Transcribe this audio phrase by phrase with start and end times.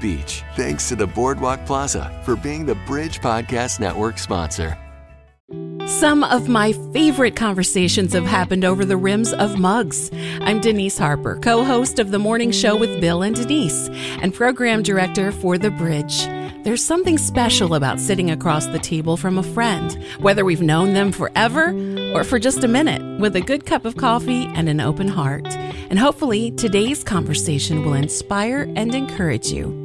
[0.00, 0.42] Beach.
[0.56, 4.78] Thanks to the Boardwalk Plaza for being the Bridge Podcast Network sponsor.
[5.86, 10.10] Some of my favorite conversations have happened over the rims of mugs.
[10.40, 13.90] I'm Denise Harper, co host of The Morning Show with Bill and Denise,
[14.22, 16.26] and program director for The Bridge.
[16.64, 21.12] There's something special about sitting across the table from a friend, whether we've known them
[21.12, 21.74] forever
[22.14, 25.46] or for just a minute, with a good cup of coffee and an open heart.
[25.90, 29.84] And hopefully, today's conversation will inspire and encourage you.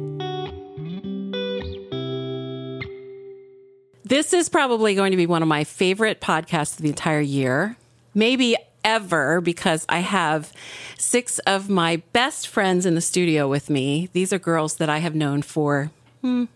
[4.04, 7.76] This is probably going to be one of my favorite podcasts of the entire year,
[8.12, 10.52] maybe ever, because I have
[10.98, 14.08] six of my best friends in the studio with me.
[14.12, 16.46] These are girls that I have known for hmm,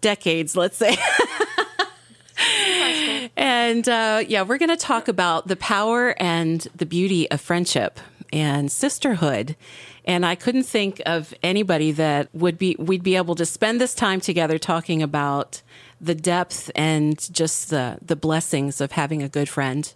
[0.00, 0.96] decades, let's say.
[3.36, 7.98] and uh, yeah, we're going to talk about the power and the beauty of friendship
[8.32, 9.56] and sisterhood.
[10.04, 13.94] And I couldn't think of anybody that would be we'd be able to spend this
[13.94, 15.62] time together talking about
[16.00, 19.92] the depth and just the the blessings of having a good friend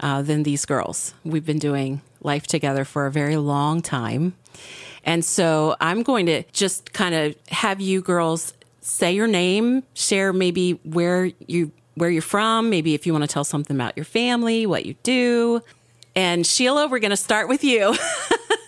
[0.00, 1.12] uh, than these girls.
[1.24, 4.34] We've been doing life together for a very long time.
[5.04, 10.32] And so I'm going to just kind of have you girls say your name, share
[10.32, 14.06] maybe where you where you're from, maybe if you want to tell something about your
[14.06, 15.60] family, what you do.
[16.16, 17.94] And Sheila, we're going to start with you.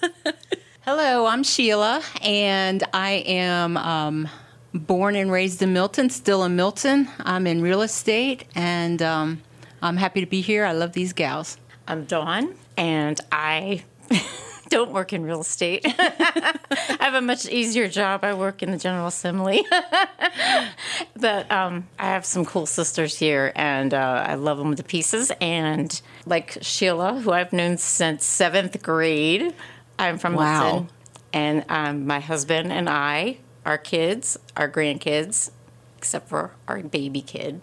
[0.82, 4.28] Hello, I'm Sheila, and I am um,
[4.74, 7.08] born and raised in Milton, still in Milton.
[7.20, 9.40] I'm in real estate, and um,
[9.80, 10.64] I'm happy to be here.
[10.64, 11.56] I love these gals.
[11.88, 13.84] I'm Dawn, and I
[14.72, 15.82] don't work in real estate.
[15.86, 16.56] I
[17.00, 18.24] have a much easier job.
[18.24, 19.62] I work in the General Assembly.
[21.16, 25.30] but um, I have some cool sisters here, and uh, I love them to pieces.
[25.42, 29.54] And like Sheila, who I've known since seventh grade,
[29.98, 30.62] I'm from Wow.
[30.62, 30.88] Milton.
[31.34, 35.50] And um, my husband and I, our kids, our grandkids,
[35.98, 37.60] except for our baby kid,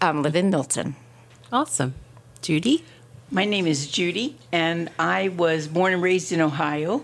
[0.00, 0.96] um, live in Milton.
[1.52, 1.94] awesome.
[2.42, 2.84] Judy?
[3.34, 7.02] My name is Judy, and I was born and raised in Ohio.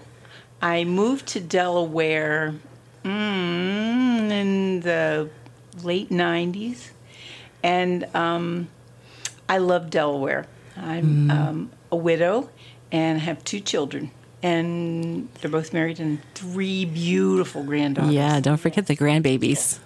[0.61, 2.55] I moved to Delaware
[3.03, 5.31] mm, in the
[5.83, 6.91] late 90s,
[7.63, 8.69] and um,
[9.49, 10.47] I love Delaware.
[10.77, 12.51] I'm um, a widow
[12.93, 14.11] and have two children,
[14.43, 18.13] and they're both married and three beautiful granddaughters.
[18.13, 19.79] Yeah, don't forget the grandbabies.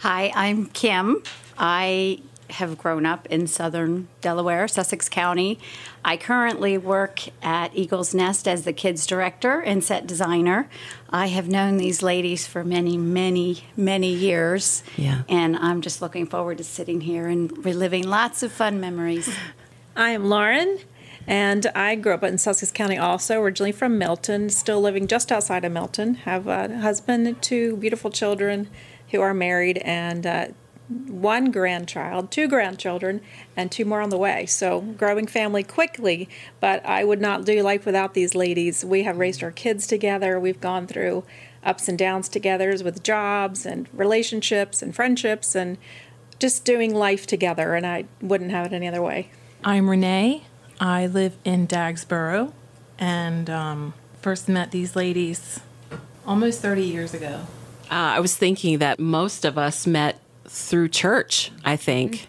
[0.00, 1.22] Hi, I'm Kim.
[1.56, 5.58] I have grown up in southern Delaware, Sussex County.
[6.04, 10.68] I currently work at Eagles Nest as the kids director and set designer.
[11.10, 14.82] I have known these ladies for many, many, many years.
[14.96, 15.22] Yeah.
[15.28, 19.28] And I'm just looking forward to sitting here and reliving lots of fun memories.
[19.96, 20.78] I am Lauren,
[21.26, 25.64] and I grew up in Sussex County also, originally from Milton, still living just outside
[25.64, 26.14] of Milton.
[26.14, 28.68] Have a husband two beautiful children
[29.10, 30.46] who are married, and uh,
[30.88, 33.20] one grandchild, two grandchildren,
[33.56, 34.46] and two more on the way.
[34.46, 36.28] So, growing family quickly,
[36.60, 38.84] but I would not do life without these ladies.
[38.84, 41.24] We have raised our kids together, we've gone through
[41.64, 45.76] ups and downs together with jobs and relationships and friendships and
[46.38, 49.30] just doing life together, and I wouldn't have it any other way.
[49.64, 50.44] I'm Renee.
[50.80, 52.52] I live in Dagsboro
[52.98, 55.60] and um, first met these ladies
[56.26, 57.46] almost 30 years ago.
[57.90, 62.28] Uh, I was thinking that most of us met through church, I think,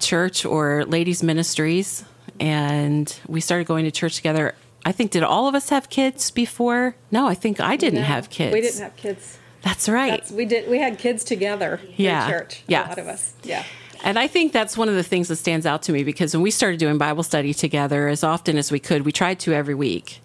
[0.00, 2.04] church or ladies' ministries.
[2.38, 4.54] And we started going to church together.
[4.84, 6.96] I think, did all of us have kids before?
[7.10, 8.54] No, I think I didn't have kids.
[8.54, 9.38] We didn't have kids.
[9.62, 10.10] That's right.
[10.12, 10.70] That's, we did.
[10.70, 12.24] We had kids together Yeah.
[12.24, 12.62] in church.
[12.66, 12.86] Yeah.
[12.86, 13.34] a lot of us.
[13.42, 13.62] Yeah.
[14.02, 16.42] And I think that's one of the things that stands out to me because when
[16.42, 19.74] we started doing Bible study together as often as we could, we tried to every
[19.74, 20.20] week.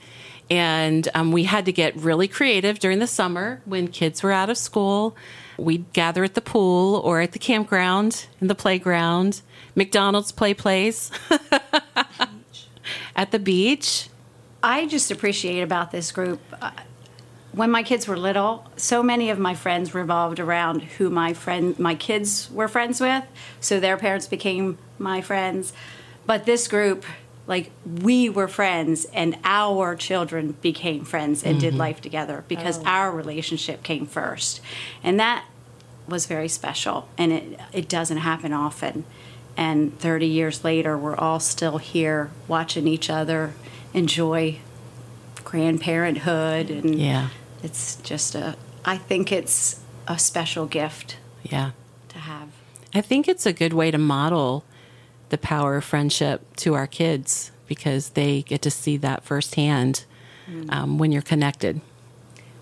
[0.49, 4.49] And um, we had to get really creative during the summer when kids were out
[4.49, 5.17] of school.
[5.57, 9.41] We'd gather at the pool or at the campground, in the playground,
[9.75, 11.11] McDonald's play place,
[13.15, 14.09] at the beach.
[14.61, 16.41] I just appreciate about this group.
[16.61, 16.71] Uh,
[17.51, 21.77] when my kids were little, so many of my friends revolved around who my friend,
[21.79, 23.23] my kids were friends with.
[23.61, 25.71] So their parents became my friends.
[26.25, 27.05] But this group
[27.47, 27.71] like
[28.01, 31.79] we were friends and our children became friends and did mm-hmm.
[31.79, 32.85] life together because oh.
[32.85, 34.61] our relationship came first.
[35.03, 35.45] And that
[36.07, 39.05] was very special and it it doesn't happen often.
[39.57, 43.53] And 30 years later we're all still here watching each other
[43.93, 44.59] enjoy
[45.37, 47.29] grandparenthood and Yeah.
[47.63, 51.71] it's just a I think it's a special gift Yeah.
[52.09, 52.49] to have.
[52.93, 54.63] I think it's a good way to model
[55.29, 60.05] the power of friendship to our kids because they get to see that firsthand
[60.69, 61.81] um, when you're connected.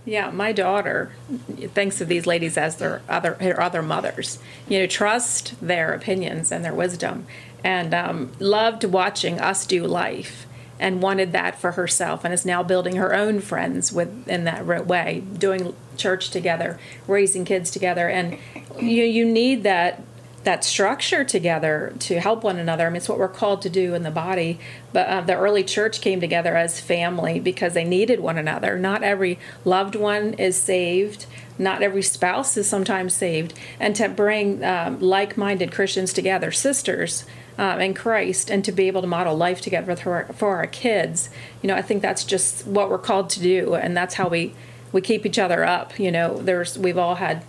[0.05, 1.13] Yeah, my daughter
[1.57, 4.39] thinks of these ladies as their other her other mothers.
[4.67, 7.25] You know, trust their opinions and their wisdom,
[7.63, 10.45] and um, loved watching us do life,
[10.77, 14.65] and wanted that for herself, and is now building her own friends with in that
[14.65, 16.77] way, doing church together,
[17.07, 18.37] raising kids together, and
[18.77, 20.03] you you need that
[20.43, 22.85] that structure together to help one another.
[22.85, 24.59] I mean, it's what we're called to do in the body.
[24.91, 28.77] But uh, the early church came together as family because they needed one another.
[28.77, 31.25] Not every loved one is saved.
[31.57, 33.53] Not every spouse is sometimes saved.
[33.79, 37.25] And to bring um, like-minded Christians together, sisters
[37.57, 40.67] um, in Christ, and to be able to model life together for our, for our
[40.67, 41.29] kids,
[41.61, 44.55] you know, I think that's just what we're called to do, and that's how we
[44.91, 45.99] we keep each other up.
[45.99, 47.43] You know, there's we've all had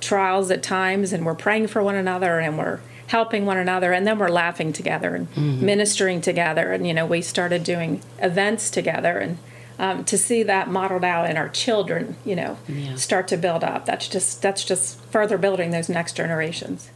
[0.00, 4.06] trials at times and we're praying for one another and we're helping one another and
[4.06, 9.18] then we're laughing together and ministering together and you know we started doing events together
[9.18, 9.36] and
[9.78, 12.94] um, to see that modeled out in our children you know Yeah.
[12.96, 13.86] start to build up.
[13.86, 16.90] That's just that's just further building those next generations.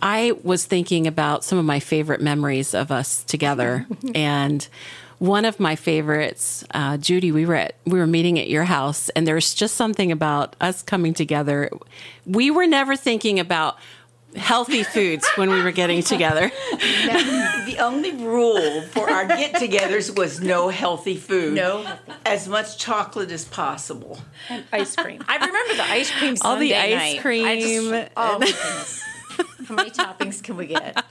[0.00, 4.68] I was thinking about some of my favorite memories of us together, and
[5.18, 7.32] one of my favorites, uh, Judy.
[7.32, 10.82] We were at we were meeting at your house, and there's just something about us
[10.82, 11.70] coming together.
[12.26, 13.78] We were never thinking about
[14.36, 16.50] healthy foods when we were getting together.
[16.72, 21.54] the only rule for our get-togethers was no healthy food.
[21.54, 21.96] No.
[22.26, 24.20] as much chocolate as possible.
[24.48, 27.20] And ice cream I remember the ice cream All the ice night.
[27.20, 29.02] cream I just, oh my goodness.
[29.66, 31.02] How many toppings can we get?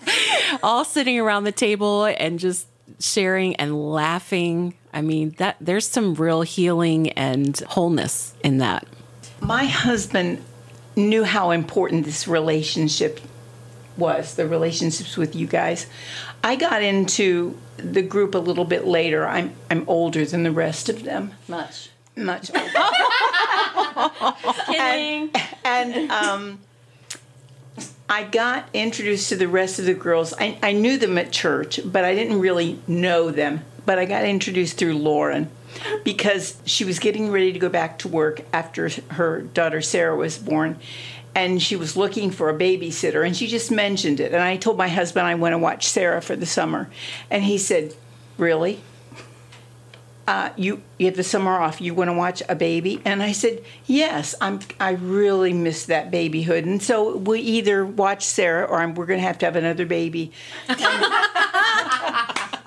[0.64, 2.68] all sitting around the table and just
[3.00, 4.76] sharing and laughing.
[4.94, 8.88] I mean, that there's some real healing and wholeness in that.
[9.42, 10.44] My husband
[10.96, 13.20] knew how important this relationship
[13.98, 15.88] was, the relationships with you guys.
[16.44, 19.28] I got into the group a little bit later.
[19.28, 21.34] I'm I'm older than the rest of them.
[21.48, 21.90] Much.
[22.16, 22.72] Much older.
[24.66, 25.32] Kidding.
[25.64, 26.60] and um,
[28.10, 30.34] I got introduced to the rest of the girls.
[30.40, 33.66] I, I knew them at church, but I didn't really know them.
[33.86, 35.50] But I got introduced through Lauren
[36.04, 40.38] because she was getting ready to go back to work after her daughter Sarah was
[40.38, 40.80] born.
[41.36, 44.34] And she was looking for a babysitter, and she just mentioned it.
[44.34, 46.90] And I told my husband I want to watch Sarah for the summer.
[47.30, 47.94] And he said,
[48.38, 48.82] Really?
[50.28, 51.80] Uh, you you have the summer off.
[51.80, 54.60] You want to watch a baby?" And I said, "Yes, I'm.
[54.80, 59.20] I really miss that babyhood." And so we either watch Sarah or I'm, we're going
[59.20, 60.32] to have to have another baby.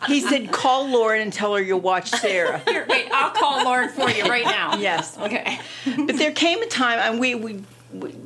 [0.06, 3.90] he said, "Call Lauren and tell her you'll watch Sarah." Here, wait, I'll call Lauren
[3.90, 4.76] for you right now.
[4.76, 5.18] Yes.
[5.18, 5.60] Okay.
[5.84, 7.64] but there came a time, and we, we, we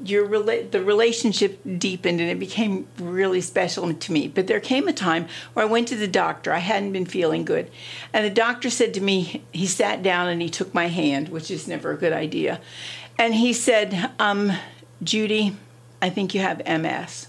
[0.05, 4.28] your rela- the relationship deepened, and it became really special to me.
[4.28, 6.52] But there came a time where I went to the doctor.
[6.52, 7.70] I hadn't been feeling good,
[8.12, 11.50] and the doctor said to me, he sat down and he took my hand, which
[11.50, 12.61] is never a good idea,
[13.19, 14.52] and he said, um,
[15.02, 15.56] "Judy,
[16.02, 17.28] I think you have MS."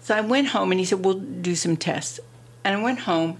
[0.00, 2.20] So I went home, and he said, "We'll do some tests,"
[2.64, 3.38] and I went home,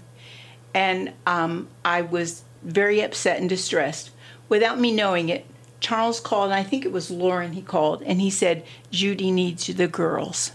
[0.73, 4.11] and um, I was very upset and distressed.
[4.49, 5.45] Without me knowing it,
[5.79, 9.67] Charles called, and I think it was Lauren he called, and he said, Judy needs
[9.67, 10.51] the girls.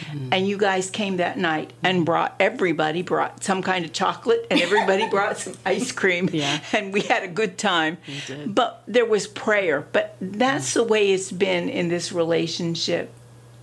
[0.00, 0.28] Mm-hmm.
[0.32, 4.60] And you guys came that night and brought everybody brought some kind of chocolate and
[4.60, 6.60] everybody brought some ice cream Yeah.
[6.72, 7.98] and we had a good time.
[8.46, 9.86] But there was prayer.
[9.92, 13.12] But that's the way it's been in this relationship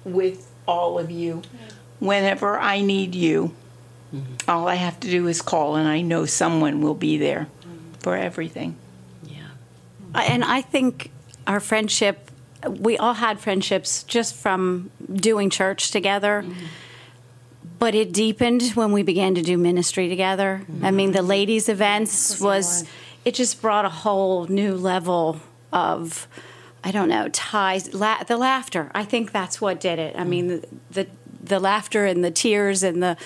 [0.03, 1.43] with all of you.
[1.99, 3.53] Whenever I need you,
[4.13, 4.49] mm-hmm.
[4.49, 7.93] all I have to do is call and I know someone will be there mm-hmm.
[7.99, 8.75] for everything.
[10.13, 11.11] And I think
[11.47, 12.29] our friendship,
[12.67, 16.45] we all had friendships just from doing church together.
[17.79, 20.61] But it deepened when we began to do ministry together.
[20.81, 22.85] I mean, the ladies' events was,
[23.25, 25.41] it just brought a whole new level
[25.73, 26.27] of,
[26.83, 28.89] I don't know, ties, la- the laughter.
[28.95, 30.15] I think that's what did it.
[30.17, 31.07] I mean, the, the,
[31.43, 33.17] the laughter and the tears and the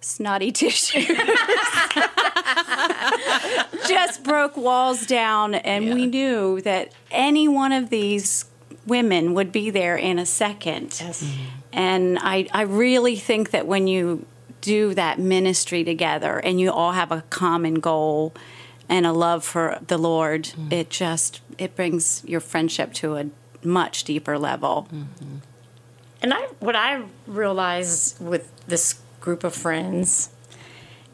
[0.00, 1.08] snotty tissues
[3.88, 8.46] just broke walls down, and we knew that any one of these
[8.86, 10.98] women would be there in a second.
[11.00, 11.22] Yes.
[11.22, 11.42] Mm-hmm.
[11.72, 14.26] And I, I really think that when you
[14.60, 18.32] do that ministry together and you all have a common goal
[18.88, 20.72] and a love for the Lord, mm-hmm.
[20.72, 23.26] it just it brings your friendship to a
[23.62, 24.88] much deeper level.
[24.92, 25.36] Mm-hmm.
[26.22, 30.30] And I, what I realized with this group of friends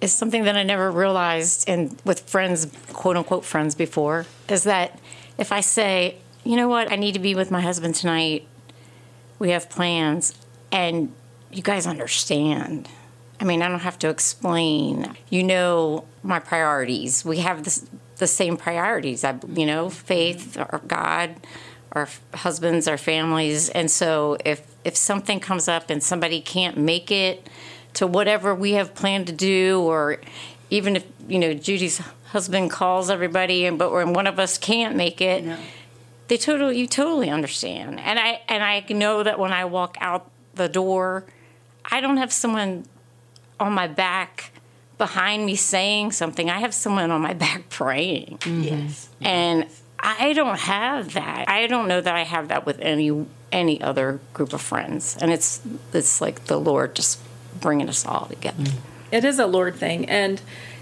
[0.01, 4.99] is something that I never realized in with friends, quote unquote friends before, is that
[5.39, 8.47] if I say, you know what, I need to be with my husband tonight,
[9.39, 10.35] we have plans,
[10.73, 11.13] and
[11.51, 12.89] you guys understand.
[13.41, 15.17] I mean, I don't have to explain.
[15.31, 17.25] You know my priorities.
[17.25, 19.25] We have this, the same priorities.
[19.25, 21.37] I, you know, faith, or God,
[21.93, 27.11] our husbands, our families, and so if if something comes up and somebody can't make
[27.11, 27.49] it
[27.95, 30.19] to whatever we have planned to do, or
[30.71, 34.97] even if you know Judy's husband calls everybody, and but when one of us can't
[34.97, 35.45] make it,
[36.29, 38.01] they totally you totally understand.
[38.01, 41.25] And I and I know that when I walk out the door,
[41.85, 42.85] I don't have someone
[43.59, 44.53] on my back
[44.99, 46.51] behind me saying something.
[46.51, 48.39] I have someone on my back praying.
[48.41, 48.63] Mm-hmm.
[48.63, 49.09] Yes.
[49.21, 49.67] And
[50.03, 51.49] I don't have that.
[51.49, 55.17] I don't know that I have that with any any other group of friends.
[55.21, 55.61] And it's
[55.93, 57.21] it's like the Lord just
[57.61, 58.65] bringing us all together.
[59.11, 60.09] It is a Lord thing.
[60.09, 60.41] And,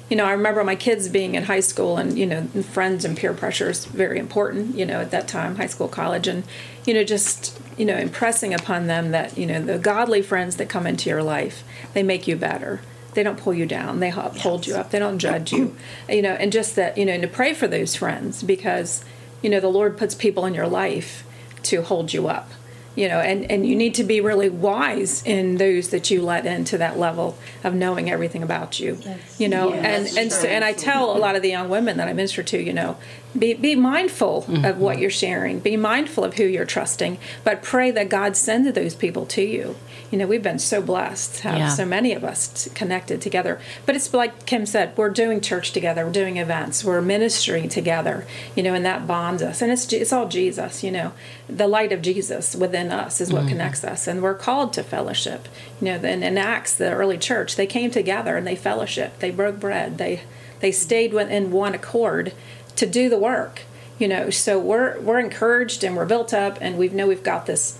[0.08, 3.16] you know, I remember my kids being in high school and, you know, friends and
[3.16, 6.28] peer pressure is very important, you know, at that time, high school, college.
[6.28, 6.44] And,
[6.86, 10.68] you know, just, you know, impressing upon them that, you know, the godly friends that
[10.68, 12.80] come into your life, they make you better.
[13.14, 14.00] They don't pull you down.
[14.00, 14.90] They uphold you up.
[14.90, 15.74] They don't judge you.
[16.08, 19.04] You know, and just that, you know, and to pray for those friends because,
[19.42, 21.24] you know, the Lord puts people in your life
[21.64, 22.50] to hold you up
[22.98, 26.44] you know and and you need to be really wise in those that you let
[26.44, 28.98] into that level of knowing everything about you
[29.38, 32.08] you know and and so, and I tell a lot of the young women that
[32.08, 32.96] I minister to you know
[33.36, 34.80] be be mindful of mm-hmm.
[34.80, 35.60] what you're sharing.
[35.60, 39.76] Be mindful of who you're trusting but pray that God sends those people to you.
[40.10, 41.68] You know we've been so blessed to have Yeah.
[41.68, 43.60] so many of us t- connected together.
[43.84, 48.26] But it's like Kim said we're doing church together we're doing events we're ministering together
[48.54, 49.60] you know and that bonds us.
[49.60, 51.12] And it's it's all Jesus you know.
[51.48, 53.50] The light of Jesus within us is what mm-hmm.
[53.50, 55.48] connects us and we're called to fellowship.
[55.80, 59.30] You know then in Acts the early church they came together and they fellowship they
[59.30, 59.98] broke bread.
[59.98, 60.22] They
[60.60, 62.32] they stayed in one accord
[62.78, 63.62] to do the work
[63.98, 67.46] you know so we're we're encouraged and we're built up and we know we've got
[67.46, 67.78] this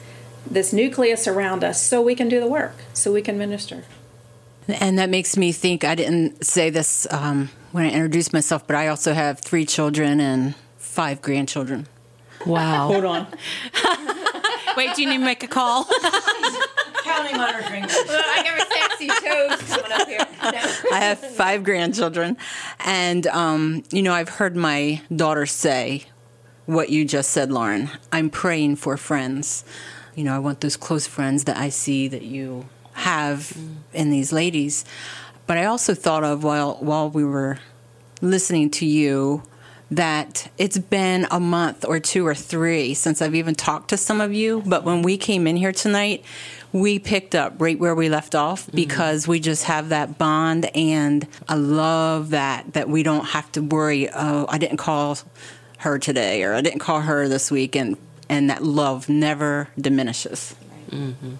[0.50, 3.84] this nucleus around us so we can do the work so we can minister
[4.68, 8.76] And that makes me think I didn't say this um, when I introduced myself, but
[8.76, 11.86] I also have three children and five grandchildren.
[12.44, 12.88] Wow.
[12.92, 13.26] Hold on.
[14.76, 15.84] Wait, do you need to make a call?
[17.02, 17.96] Counting on her fingers.
[17.96, 18.42] I
[19.06, 20.26] got my toes coming up here.
[20.92, 22.36] I have five grandchildren,
[22.80, 26.04] and um, you know I've heard my daughter say
[26.66, 27.90] what you just said, Lauren.
[28.12, 29.64] I'm praying for friends.
[30.14, 33.56] You know, I want those close friends that I see that you have
[33.92, 34.84] in these ladies.
[35.46, 37.58] But I also thought of while while we were
[38.20, 39.42] listening to you
[39.90, 44.20] that it's been a month or two or three since I've even talked to some
[44.20, 44.62] of you.
[44.66, 46.24] But when we came in here tonight,
[46.72, 48.76] we picked up right where we left off mm-hmm.
[48.76, 50.66] because we just have that bond.
[50.76, 55.18] And I love that, that we don't have to worry, oh, I didn't call
[55.78, 57.74] her today or I didn't call her this week.
[57.74, 57.96] And,
[58.28, 60.54] and that love never diminishes.
[60.90, 61.34] Mm-hmm.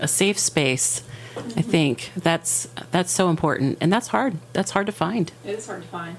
[0.00, 1.02] a safe space.
[1.34, 1.60] I mm-hmm.
[1.60, 4.36] think that's that's so important, and that's hard.
[4.52, 5.32] That's hard to find.
[5.46, 6.16] it is hard to find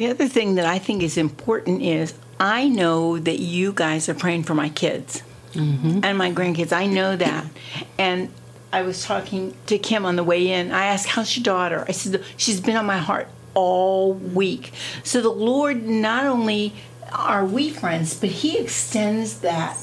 [0.00, 4.14] The other thing that I think is important is I know that you guys are
[4.14, 6.00] praying for my kids mm-hmm.
[6.02, 6.72] and my grandkids.
[6.72, 7.44] I know that.
[7.98, 8.30] And
[8.72, 10.72] I was talking to Kim on the way in.
[10.72, 11.84] I asked, How's your daughter?
[11.86, 14.72] I said, She's been on my heart all week.
[15.04, 16.72] So the Lord, not only
[17.12, 19.76] are we friends, but He extends that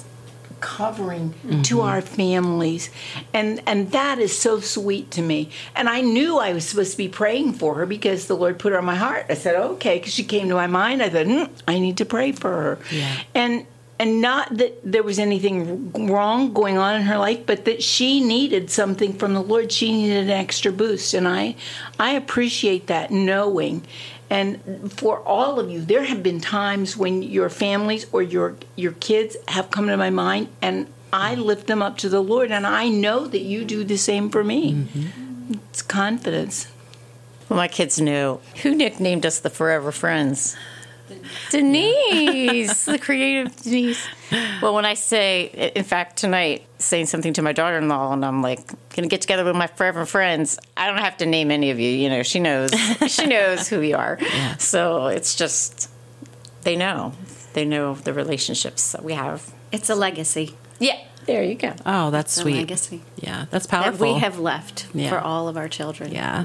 [0.60, 1.34] covering
[1.64, 2.90] to our families.
[3.34, 5.50] And and that is so sweet to me.
[5.76, 8.72] And i knew i was supposed to be praying for her because the lord put
[8.72, 9.26] her on my heart.
[9.30, 11.02] I said okay because she came to my mind.
[11.02, 12.80] I thought mm, i need to pray for her.
[12.92, 13.22] Yeah.
[13.34, 13.66] and
[14.00, 18.22] and not that there was anything wrong going on in her life but that she
[18.22, 19.72] needed something from the lord.
[19.72, 21.14] She needed an extra boost.
[21.14, 21.56] And i
[22.00, 23.84] i appreciate that knowing
[24.30, 28.92] and for all of you there have been times when your families or your your
[28.94, 32.68] kids have come to my mind and i lift them up to the lord and
[32.68, 34.88] i know that you do the same for me
[35.70, 36.68] it's confidence
[37.48, 38.40] Well, my kids knew.
[38.64, 40.58] Who nicknamed us the Forever Friends?
[41.52, 44.06] Denise, the creative Denise.
[44.62, 48.26] Well, when I say, in fact, tonight, saying something to my daughter in law, and
[48.26, 51.72] I'm like, gonna get together with my forever friends, I don't have to name any
[51.72, 51.90] of you.
[51.90, 52.72] You know, she knows.
[53.08, 54.20] she knows who we are.
[54.60, 55.90] So it's just,
[56.64, 57.14] they know.
[57.54, 59.54] They know the relationships that we have.
[59.72, 60.56] It's a legacy.
[60.80, 61.00] Yeah.
[61.26, 61.74] There you go.
[61.86, 62.56] Oh, that's The sweet.
[62.56, 64.14] legacy Yeah, that's that powerful.
[64.14, 65.10] we have left Yeah.
[65.10, 66.12] for all of our children.
[66.14, 66.44] Yeah.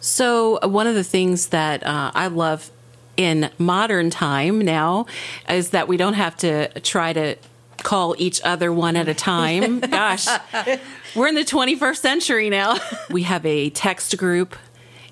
[0.00, 2.70] So, uh, one of the things that uh, I love
[3.16, 5.06] in modern time now
[5.48, 7.36] is that we don't have to try to
[7.82, 9.80] call each other one at a time.
[9.90, 10.26] Gosh,
[11.14, 12.78] we're in the 21st century now.
[13.10, 14.56] we have a text group.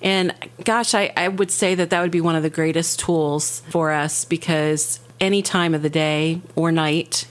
[0.03, 3.61] And gosh, I, I would say that that would be one of the greatest tools
[3.69, 7.27] for us because any time of the day or night,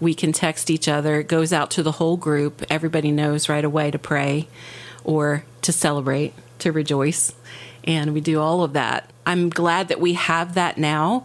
[0.00, 1.20] we can text each other.
[1.20, 2.64] It goes out to the whole group.
[2.68, 4.48] Everybody knows right away to pray
[5.04, 7.32] or to celebrate, to rejoice.
[7.84, 9.10] And we do all of that.
[9.26, 11.24] I'm glad that we have that now.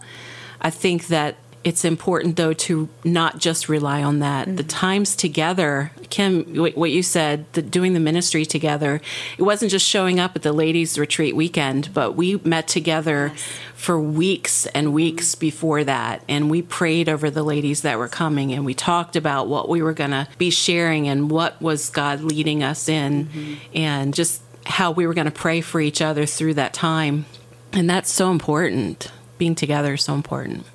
[0.60, 1.36] I think that
[1.66, 4.44] it's important, though, to not just rely on that.
[4.44, 4.68] The mm-hmm.
[4.68, 9.00] times together, Kim, what you said, the, doing the ministry together,
[9.36, 13.32] it wasn't just showing up at the ladies' retreat weekend, but we met together
[13.74, 15.40] for weeks and weeks mm-hmm.
[15.40, 16.22] before that.
[16.28, 19.82] And we prayed over the ladies that were coming and we talked about what we
[19.82, 23.54] were going to be sharing and what was God leading us in mm-hmm.
[23.74, 27.24] and just how we were going to pray for each other through that time.
[27.72, 29.10] And that's so important.
[29.38, 30.66] Being together is so important.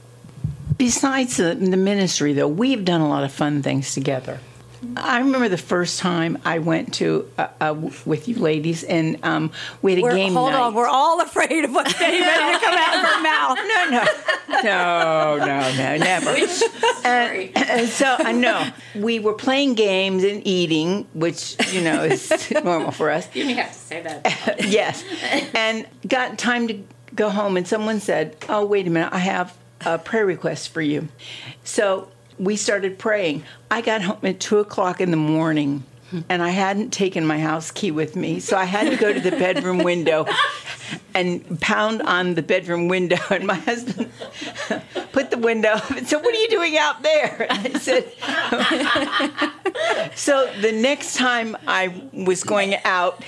[0.78, 4.40] Besides the, the ministry, though, we've done a lot of fun things together.
[4.98, 9.52] I remember the first time I went to uh, uh, with you ladies, and um,
[9.82, 10.60] we had a We're, game hold night.
[10.60, 13.58] on, we're all afraid of what's getting ready to come out of our mouth.
[14.64, 16.30] no, no, no, no, no, never.
[17.06, 22.52] and, and so I know we were playing games and eating, which you know is
[22.64, 23.28] normal for us.
[23.36, 24.66] You didn't have to say that.
[24.68, 25.04] yes,
[25.54, 26.84] and got time to
[27.14, 30.82] go home, and someone said, "Oh, wait a minute, I have a prayer request for
[30.82, 31.08] you."
[31.64, 32.10] So
[32.42, 33.44] we started praying.
[33.70, 35.84] I got home at two o'clock in the morning.
[36.28, 39.20] And I hadn't taken my house key with me, so I had to go to
[39.22, 40.26] the bedroom window
[41.14, 43.16] and pound on the bedroom window.
[43.30, 44.12] And my husband
[45.14, 47.48] put the window up and said, What are you doing out there?
[47.50, 48.12] And I said,
[50.18, 53.24] So the next time I was going out,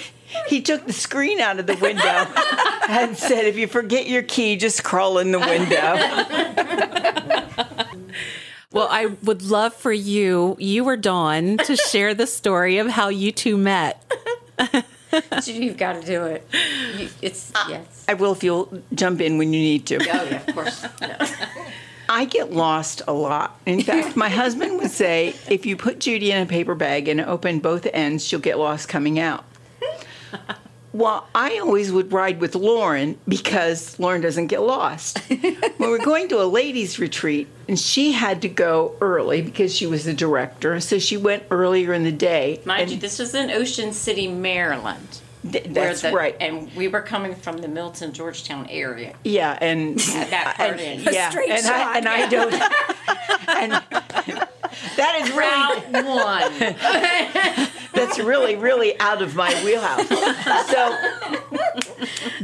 [0.48, 2.04] he took the screen out of the window
[2.90, 5.96] and said, If you forget your key, just crawl in the window.
[8.74, 13.08] Well, I would love for you, you or Dawn, to share the story of how
[13.10, 14.04] you two met.
[15.46, 16.48] You've got to do it.
[16.98, 17.68] You, it's Ah.
[17.70, 18.04] yes.
[18.10, 19.98] I will if you'll jump in when you need to.
[19.98, 20.86] Oh yeah, of course.
[22.10, 23.60] I get lost a lot.
[23.66, 27.22] In fact, my husband would say, if you put Judy in a paper bag and
[27.22, 29.46] open both ends, she'll get lost coming out.
[30.94, 35.18] Well, I always would ride with Lauren because Lauren doesn't get lost.
[35.28, 39.88] when we're going to a ladies' retreat, and she had to go early because she
[39.88, 42.62] was the director, so she went earlier in the day.
[42.66, 45.22] Mind and you, this was in Ocean City, Maryland.
[45.52, 46.36] th- that's the- right.
[46.40, 49.16] And we were coming from the Milton, Georgetown area.
[49.24, 51.14] Yeah, and that part and, in.
[51.14, 51.96] yeah, straight and I, shot.
[51.98, 52.54] and I don't.
[54.38, 54.48] and
[55.04, 57.70] that is really one.
[57.94, 60.08] that's really really out of my wheelhouse.
[60.70, 60.98] So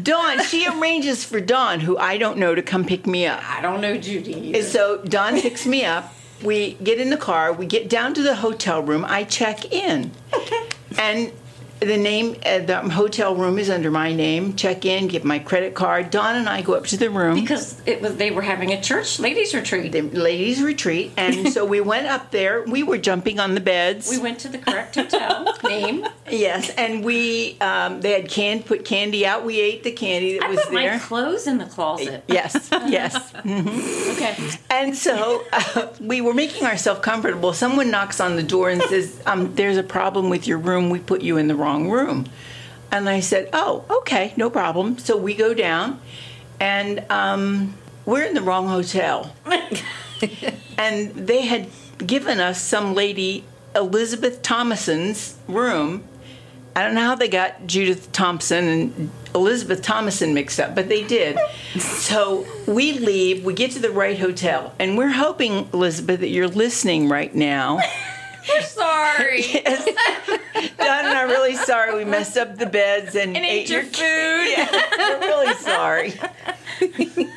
[0.02, 3.42] Dawn, she arranges for Dawn, who I don't know, to come pick me up.
[3.50, 4.34] I don't know Judy.
[4.34, 4.64] Either.
[4.64, 6.14] so Dawn picks me up.
[6.44, 7.52] We get in the car.
[7.52, 9.06] We get down to the hotel room.
[9.08, 10.12] I check in,
[10.98, 11.32] and
[11.80, 14.56] the name, uh, the hotel room is under my name.
[14.56, 16.10] Check in, give my credit card.
[16.12, 17.36] Dawn and I go up to the room.
[17.36, 19.92] Because it was they were having a church ladies retreat.
[19.92, 22.64] the ladies' retreat, and so we went up there.
[22.64, 24.10] We were jumping on the beds.
[24.10, 26.06] we went to the correct hotel name.
[26.30, 29.46] yes, and we um, they had can put candy out.
[29.46, 32.24] We ate the candy that I was put my clothes in the closet.
[32.30, 33.34] Yes, yes.
[33.36, 34.36] Okay.
[34.70, 37.54] And so uh, we were making ourselves comfortable.
[37.54, 40.90] Someone knocks on the door and says, um, "There's a problem with your room.
[40.90, 42.26] We put you in the wrong room."
[42.92, 46.00] And I said, "Oh, okay, no problem." So we go down,
[46.60, 49.36] and um, we're in the wrong hotel.
[50.78, 51.68] and they had
[52.06, 53.44] given us some lady
[53.76, 56.04] Elizabeth Thomason's room.
[56.76, 61.04] I don't know how they got Judith Thompson and Elizabeth Thomason mixed up, but they
[61.04, 61.38] did.
[61.80, 66.48] so we leave, we get to the right hotel, and we're hoping, Elizabeth, that you're
[66.48, 67.80] listening right now.
[68.48, 69.42] We're sorry.
[69.54, 69.86] Yes.
[70.78, 73.94] Dawn and I'm really sorry we messed up the beds and, And ate your food.
[73.94, 74.82] food.
[74.98, 76.14] We're really sorry.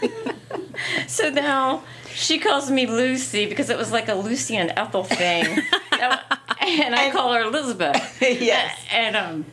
[1.07, 5.45] So now she calls me Lucy because it was like a Lucy and Ethel thing.
[5.93, 8.19] and I call her Elizabeth.
[8.21, 8.79] yes.
[8.91, 9.45] And um,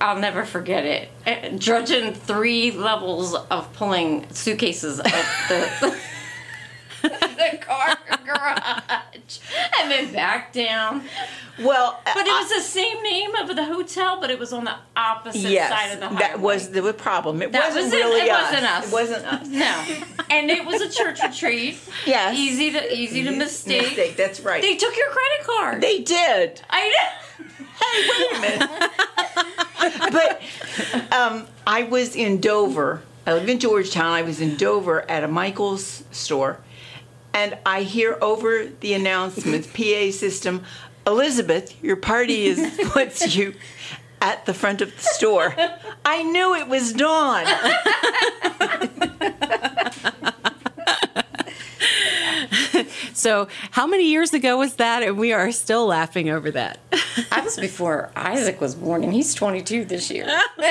[0.00, 1.08] I'll never forget it.
[1.26, 5.06] And Drudging three levels of pulling suitcases up
[5.48, 5.96] the,
[7.08, 9.38] the car garage.
[9.80, 11.02] And then back down.
[11.58, 14.74] Well, But it was the same name of the hotel, but it was on the
[14.96, 16.20] opposite yes, side of the highway.
[16.20, 17.42] that was the problem.
[17.42, 17.96] It That wasn't was it.
[17.96, 18.42] really It us.
[18.52, 18.86] wasn't us.
[18.86, 19.46] It wasn't us.
[19.48, 21.78] no, and it was a church retreat.
[22.06, 22.36] Yes.
[22.38, 23.82] easy to easy to mistake.
[23.82, 24.16] Mistake.
[24.16, 24.62] That's right.
[24.62, 25.80] They took your credit card.
[25.82, 26.62] They did.
[26.70, 27.46] I know.
[27.80, 30.10] Hey, wait a minute.
[30.12, 33.02] but um, I was in Dover.
[33.26, 34.12] I live in Georgetown.
[34.12, 36.58] I was in Dover at a Michaels store,
[37.32, 40.64] and I hear over the announcements, PA system,
[41.06, 43.54] Elizabeth, your party is what's you
[44.20, 45.54] at the front of the store.
[46.04, 47.46] I knew it was Dawn.
[53.20, 55.02] So, how many years ago was that?
[55.02, 56.78] And we are still laughing over that.
[57.30, 60.26] I was before Isaac was born, and he's 22 this year.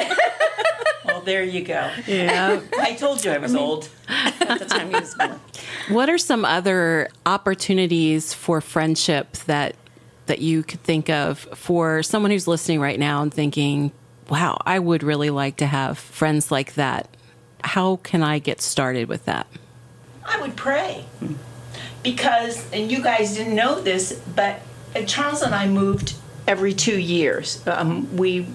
[1.05, 1.89] Well, there you go.
[2.05, 2.61] Yeah.
[2.79, 3.89] I told you I was old.
[4.07, 5.39] At the time he was born.
[5.89, 9.75] what are some other opportunities for friendship that
[10.27, 13.91] that you could think of for someone who's listening right now and thinking,
[14.29, 17.09] "Wow, I would really like to have friends like that."
[17.63, 19.47] How can I get started with that?
[20.25, 21.05] I would pray.
[21.19, 21.33] Hmm.
[22.03, 24.61] Because, and you guys didn't know this, but
[24.95, 26.15] uh, Charles and I moved
[26.47, 27.65] every two years.
[27.67, 28.47] Um, we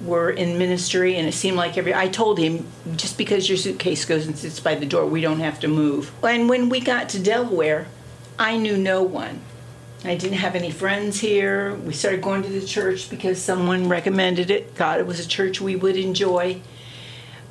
[0.00, 1.94] were in ministry, and it seemed like every.
[1.94, 5.40] I told him, just because your suitcase goes and sits by the door, we don't
[5.40, 6.12] have to move.
[6.24, 7.86] And when we got to Delaware,
[8.38, 9.40] I knew no one.
[10.04, 11.74] I didn't have any friends here.
[11.74, 15.60] We started going to the church because someone recommended it, thought it was a church
[15.60, 16.62] we would enjoy.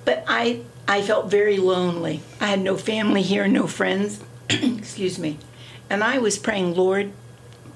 [0.03, 2.21] But I, I felt very lonely.
[2.41, 4.23] I had no family here, no friends.
[4.77, 5.37] Excuse me.
[5.89, 7.11] And I was praying, Lord,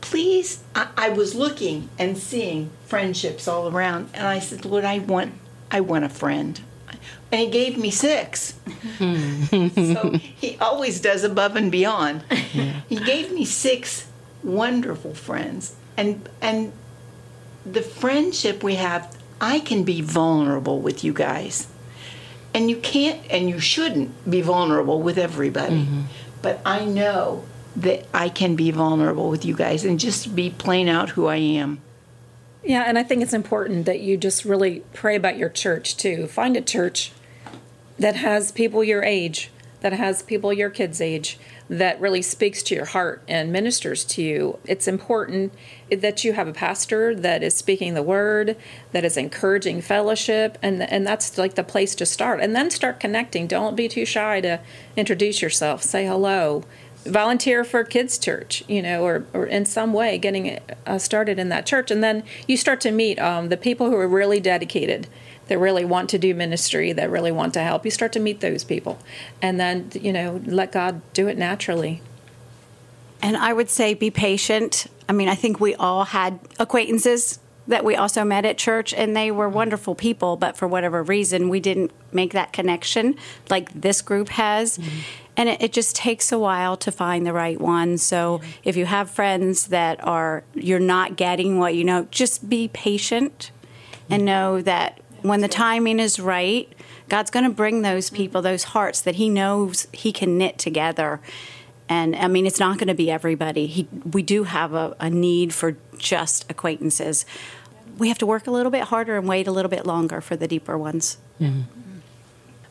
[0.01, 0.63] please.
[0.75, 5.33] I, I was looking and seeing friendships all around, and I said, Lord, I want,
[5.71, 6.59] I want a friend.
[7.31, 8.53] And He gave me six.
[8.97, 9.45] Hmm.
[9.93, 12.23] so He always does above and beyond.
[12.87, 14.07] He gave me six
[14.43, 16.73] wonderful friends, and and
[17.65, 21.67] the friendship we have, I can be vulnerable with you guys.
[22.53, 25.77] And you can't and you shouldn't be vulnerable with everybody.
[25.77, 26.01] Mm-hmm.
[26.43, 30.87] But I know that I can be vulnerable with you guys and just be plain
[30.87, 31.81] out who I am.
[32.63, 36.27] Yeah, and I think it's important that you just really pray about your church too.
[36.27, 37.11] Find a church
[37.97, 39.49] that has people your age,
[39.81, 44.21] that has people your kids' age, that really speaks to your heart and ministers to
[44.21, 44.59] you.
[44.65, 45.53] It's important
[45.89, 48.57] that you have a pastor that is speaking the word,
[48.91, 52.41] that is encouraging fellowship, and and that's like the place to start.
[52.41, 53.47] And then start connecting.
[53.47, 54.59] Don't be too shy to
[54.95, 55.83] introduce yourself.
[55.83, 56.63] Say hello.
[57.05, 61.49] Volunteer for kids' church, you know, or, or in some way getting uh, started in
[61.49, 61.91] that church.
[61.91, 65.07] And then you start to meet um, the people who are really dedicated
[65.53, 67.85] that really want to do ministry, that really want to help.
[67.85, 68.97] You start to meet those people.
[69.39, 72.01] And then, you know, let God do it naturally.
[73.21, 74.87] And I would say be patient.
[75.07, 77.37] I mean, I think we all had acquaintances
[77.67, 81.49] that we also met at church, and they were wonderful people, but for whatever reason,
[81.49, 83.15] we didn't make that connection
[83.51, 84.79] like this group has.
[84.79, 84.99] Mm-hmm.
[85.37, 87.99] And it, it just takes a while to find the right one.
[87.99, 92.69] So if you have friends that are, you're not getting what you know, just be
[92.69, 93.51] patient
[94.09, 94.25] and mm-hmm.
[94.25, 96.71] know that when the timing is right,
[97.09, 101.19] God's going to bring those people, those hearts that He knows He can knit together.
[101.89, 103.67] And I mean, it's not going to be everybody.
[103.67, 107.25] He, we do have a, a need for just acquaintances.
[107.97, 110.35] We have to work a little bit harder and wait a little bit longer for
[110.35, 111.17] the deeper ones.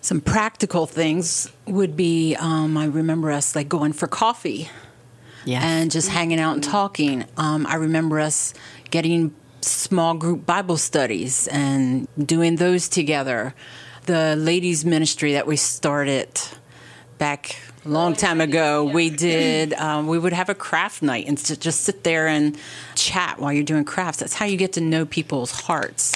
[0.01, 4.69] Some practical things would be um, I remember us like going for coffee
[5.45, 5.63] Yes.
[5.65, 7.25] and just hanging out and talking.
[7.37, 8.55] Um, I remember us
[8.91, 13.55] getting small group Bible studies and doing those together.
[14.07, 16.29] The ladies' ministry that we started
[17.19, 21.39] back a long time ago, we did, um, we would have a craft night and
[21.39, 22.57] to just sit there and
[22.95, 24.19] chat while you're doing crafts.
[24.19, 26.13] That's how you get to know people's hearts.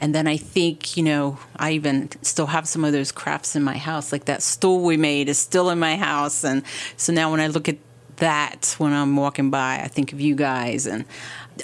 [0.00, 3.62] And then I think, you know, I even still have some of those crafts in
[3.62, 4.12] my house.
[4.12, 6.44] Like that stool we made is still in my house.
[6.44, 6.62] And
[6.96, 7.78] so now when I look at
[8.16, 10.86] that when I'm walking by, I think of you guys.
[10.86, 11.04] And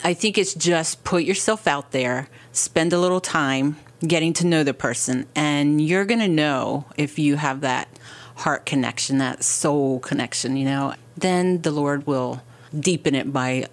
[0.05, 3.77] I think it's just put yourself out there, spend a little time
[4.07, 7.89] getting to know the person, and you're going to know if you have that
[8.37, 10.95] heart connection, that soul connection, you know.
[11.17, 12.43] Then the Lord will
[12.79, 13.67] deepen it by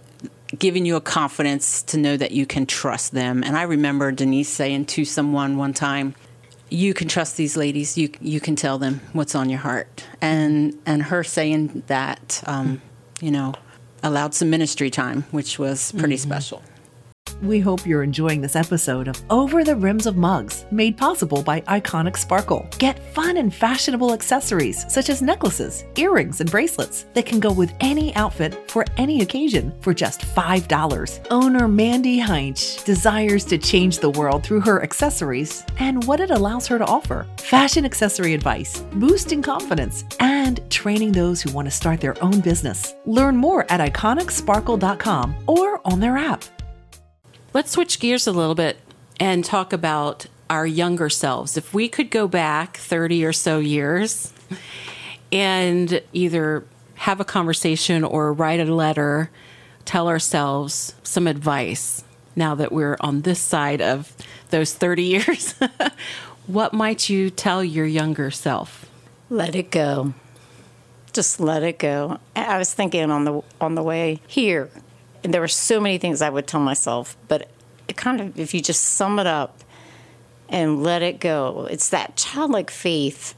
[0.57, 3.43] giving you a confidence to know that you can trust them.
[3.43, 6.15] And I remember Denise saying to someone one time,
[6.69, 7.97] "You can trust these ladies.
[7.97, 12.81] You you can tell them what's on your heart." And and her saying that, um,
[13.21, 13.53] you know,
[14.07, 16.29] allowed some ministry time, which was pretty mm-hmm.
[16.29, 16.63] special.
[17.41, 21.61] We hope you're enjoying this episode of Over the Rims of Mugs, made possible by
[21.61, 22.67] Iconic Sparkle.
[22.79, 27.73] Get fun and fashionable accessories such as necklaces, earrings, and bracelets that can go with
[27.79, 31.27] any outfit for any occasion for just $5.
[31.29, 36.65] Owner Mandy Heinch desires to change the world through her accessories and what it allows
[36.65, 42.01] her to offer fashion accessory advice, boosting confidence, and training those who want to start
[42.01, 42.95] their own business.
[43.05, 46.43] Learn more at iconicsparkle.com or on their app.
[47.57, 48.77] Let's switch gears a little bit
[49.19, 51.57] and talk about our younger selves.
[51.57, 54.31] If we could go back 30 or so years
[55.31, 56.65] and either
[56.97, 59.31] have a conversation or write a letter,
[59.85, 62.03] tell ourselves some advice
[62.35, 64.13] now that we're on this side of
[64.51, 65.55] those 30 years,
[66.45, 68.87] what might you tell your younger self?
[69.31, 70.13] Let it go.
[71.11, 72.19] Just let it go.
[72.35, 74.69] I was thinking on the on the way here,
[75.23, 77.49] and there were so many things I would tell myself, but
[77.87, 79.63] it kind of if you just sum it up
[80.49, 83.35] and let it go, it's that childlike faith.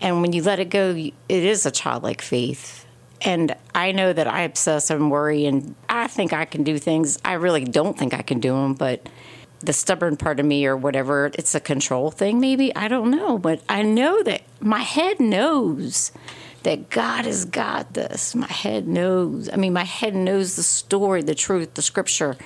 [0.00, 2.86] And when you let it go, it is a childlike faith.
[3.24, 7.18] And I know that I obsess and worry, and I think I can do things.
[7.24, 9.08] I really don't think I can do them, but
[9.60, 12.74] the stubborn part of me or whatever, it's a control thing, maybe.
[12.74, 13.38] I don't know.
[13.38, 16.10] But I know that my head knows
[16.64, 18.34] that God has got this.
[18.34, 19.48] My head knows.
[19.52, 22.36] I mean, my head knows the story, the truth, the scripture.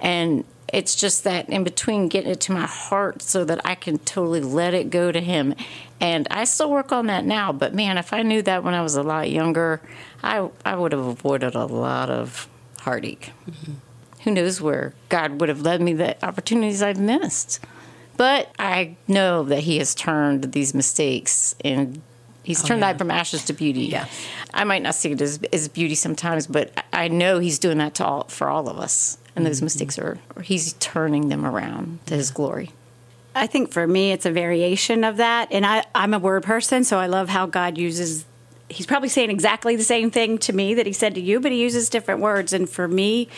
[0.00, 3.98] And it's just that in between getting it to my heart so that I can
[3.98, 5.54] totally let it go to Him.
[6.00, 7.52] And I still work on that now.
[7.52, 9.80] But man, if I knew that when I was a lot younger,
[10.22, 13.32] I, I would have avoided a lot of heartache.
[13.48, 13.72] Mm-hmm
[14.22, 17.60] who knows where God would have led me the opportunities I've missed.
[18.16, 22.02] But I know that He has turned these mistakes and
[22.42, 22.92] He's oh, turned yeah.
[22.92, 23.82] that from ashes to beauty.
[23.82, 24.06] Yeah.
[24.52, 27.94] I might not see it as, as beauty sometimes, but I know He's doing that
[27.96, 29.18] to all, for all of us.
[29.34, 29.66] And those mm-hmm.
[29.66, 32.70] mistakes are, He's turning them around to His glory.
[33.34, 35.50] I think for me, it's a variation of that.
[35.52, 38.24] And I, I'm a word person, so I love how God uses
[38.72, 41.52] he's probably saying exactly the same thing to me that he said to you, but
[41.52, 42.52] he uses different words.
[42.52, 43.28] And for me,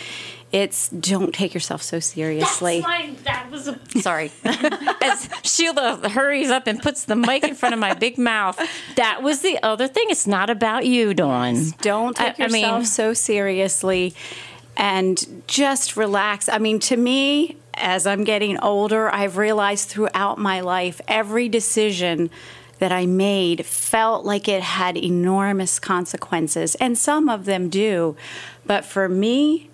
[0.53, 2.81] it's don't take yourself so seriously.
[2.81, 4.31] My, that was a, sorry.
[4.45, 8.59] As Sheila hurries up and puts the mic in front of my big mouth,
[8.97, 10.05] that was the other thing.
[10.09, 11.57] It's not about you, Dawn.
[11.57, 14.15] Yes, don't take I, yourself I mean, so seriously
[14.77, 16.49] and just relax.
[16.49, 22.31] I mean, to me, as I'm getting older, I've realized throughout my life, every decision
[22.79, 28.17] that I made felt like it had enormous consequences, and some of them do.
[28.67, 29.71] But for me,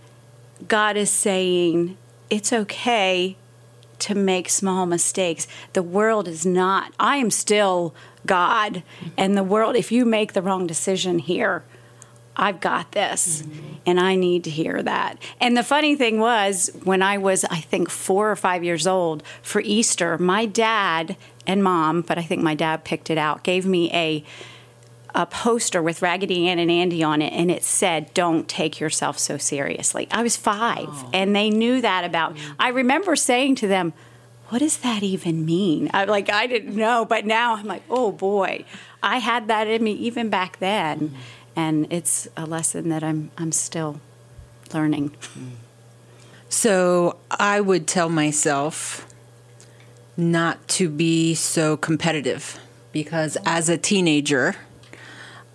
[0.69, 1.97] God is saying
[2.29, 3.37] it's okay
[4.01, 5.47] to make small mistakes.
[5.73, 7.95] The world is not, I am still
[8.27, 8.83] God,
[9.17, 11.65] and the world, if you make the wrong decision here,
[12.37, 13.43] I've got this.
[13.43, 13.67] Mm-hmm.
[13.87, 15.19] And I need to hear that.
[15.41, 19.23] And the funny thing was, when I was, I think, four or five years old
[19.43, 21.17] for Easter, my dad
[21.51, 24.25] and mom, but I think my dad picked it out, gave me a
[25.13, 29.19] a poster with Raggedy Ann and Andy on it, and it said, "Don't take yourself
[29.19, 31.11] so seriously." I was five, oh.
[31.13, 32.37] and they knew that about.
[32.37, 32.53] Mm-hmm.
[32.61, 33.93] I remember saying to them,
[34.51, 38.13] "What does that even mean?" I like I didn't know, but now I'm like, "Oh
[38.13, 38.65] boy,
[39.03, 41.17] I had that in me even back then." Mm-hmm
[41.57, 44.01] and it's a lesson that I'm I'm still
[44.73, 45.13] learning.
[46.49, 49.07] So I would tell myself
[50.21, 52.59] not to be so competitive
[52.93, 54.57] because as a teenager,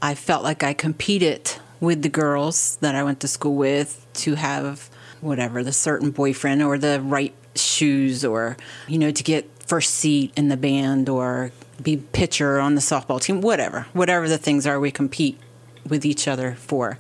[0.02, 4.36] I felt like I competed with the girls that I went to school with to
[4.36, 4.90] have
[5.22, 10.32] whatever the certain boyfriend or the right shoes or you know to get first seat
[10.36, 11.52] in the band or
[11.82, 15.40] be pitcher on the softball team whatever whatever the things are we compete
[15.88, 17.00] with each other for.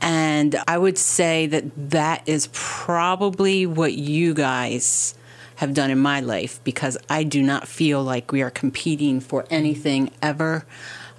[0.00, 5.14] And I would say that that is probably what you guys
[5.56, 9.46] have done in my life because I do not feel like we are competing for
[9.50, 10.64] anything ever.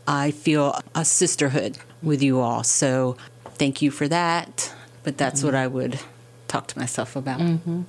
[0.08, 2.63] I feel a sisterhood with you all.
[2.63, 3.17] So
[3.56, 4.73] thank you for that.
[5.04, 5.47] But that's mm-hmm.
[5.47, 6.00] what I would
[6.47, 7.39] talk to myself about.
[7.39, 7.84] Mm-hmm.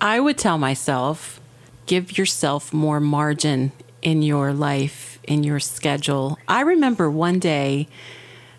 [0.00, 1.40] I would tell myself
[1.86, 3.72] give yourself more margin
[4.02, 6.38] in your life, in your schedule.
[6.46, 7.88] I remember one day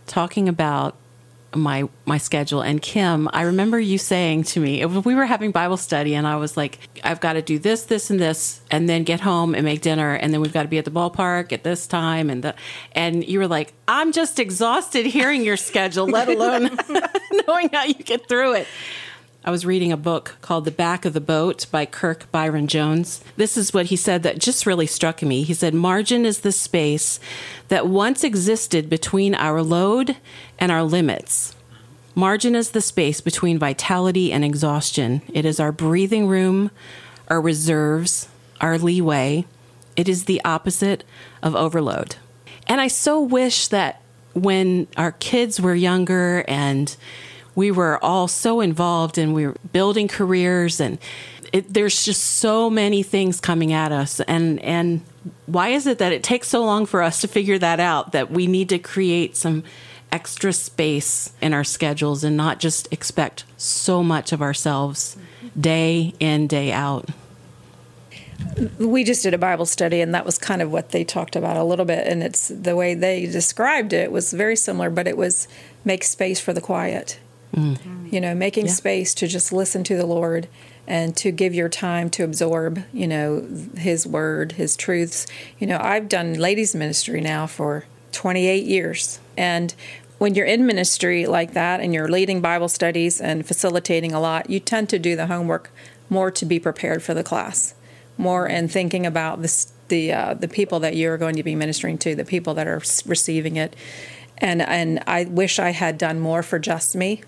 [0.08, 0.96] talking about
[1.56, 5.78] my my schedule and Kim, I remember you saying to me, we were having Bible
[5.78, 9.04] study and I was like, I've got to do this, this and this and then
[9.04, 11.64] get home and make dinner and then we've got to be at the ballpark at
[11.64, 12.56] this time and the
[12.94, 16.78] and you were like, I'm just exhausted hearing your schedule, let alone
[17.48, 18.68] knowing how you get through it.
[19.42, 23.24] I was reading a book called The Back of the Boat by Kirk Byron Jones.
[23.38, 25.44] This is what he said that just really struck me.
[25.44, 27.22] He said, Margin is the space
[27.70, 30.18] that once existed between our load
[30.60, 31.56] and our limits.
[32.16, 35.22] Margin is the space between vitality and exhaustion.
[35.34, 36.70] It is our breathing room,
[37.30, 38.28] our reserves,
[38.60, 39.46] our leeway.
[39.96, 41.06] It is the opposite
[41.42, 42.18] of overload.
[42.68, 44.02] And I so wish that
[44.34, 46.94] when our kids were younger and
[47.60, 50.98] we were all so involved and we were building careers and
[51.52, 55.02] it, there's just so many things coming at us and and
[55.46, 58.32] why is it that it takes so long for us to figure that out that
[58.32, 59.62] we need to create some
[60.10, 65.18] extra space in our schedules and not just expect so much of ourselves
[65.60, 67.10] day in day out
[68.80, 71.58] we just did a Bible study, and that was kind of what they talked about
[71.58, 72.08] a little bit.
[72.08, 75.50] And it's the way they described it was very similar, but it was
[75.84, 77.20] make space for the quiet.
[77.54, 78.12] Mm.
[78.12, 78.74] You know, making yeah.
[78.74, 80.48] space to just listen to the Lord
[80.88, 85.28] and to give your time to absorb, you know, His Word, His truths.
[85.60, 89.20] You know, I've done ladies' ministry now for 28 years.
[89.38, 89.74] And
[90.18, 94.50] when you're in ministry like that and you're leading Bible studies and facilitating a lot,
[94.50, 95.72] you tend to do the homework
[96.10, 97.76] more to be prepared for the class
[98.20, 101.98] more in thinking about this, the uh, the people that you're going to be ministering
[102.00, 103.76] to, the people that are receiving it,
[104.38, 107.24] and and I wish I had done more for just me.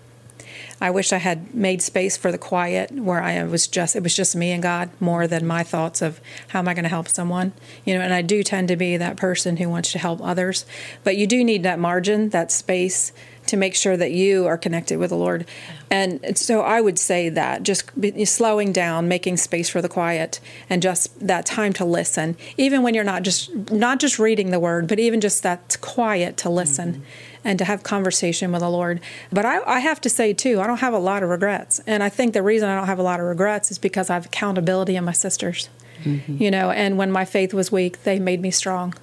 [0.82, 4.16] I wish I had made space for the quiet where I was just it was
[4.16, 7.06] just me and God more than my thoughts of how am I going to help
[7.06, 7.52] someone.
[7.84, 10.66] You know, and I do tend to be that person who wants to help others,
[11.04, 13.12] but you do need that margin, that space
[13.52, 15.46] to make sure that you are connected with the Lord.
[15.90, 17.92] And so I would say that just
[18.24, 22.94] slowing down, making space for the quiet, and just that time to listen, even when
[22.94, 26.94] you're not just not just reading the Word, but even just that quiet to listen.
[26.94, 27.02] Mm-hmm.
[27.44, 29.00] And to have conversation with the Lord.
[29.32, 31.80] But I, I have to say, too, I don't have a lot of regrets.
[31.88, 34.14] And I think the reason I don't have a lot of regrets is because I
[34.14, 35.68] have accountability in my sisters.
[36.04, 36.40] Mm-hmm.
[36.40, 38.94] You know, and when my faith was weak, they made me strong.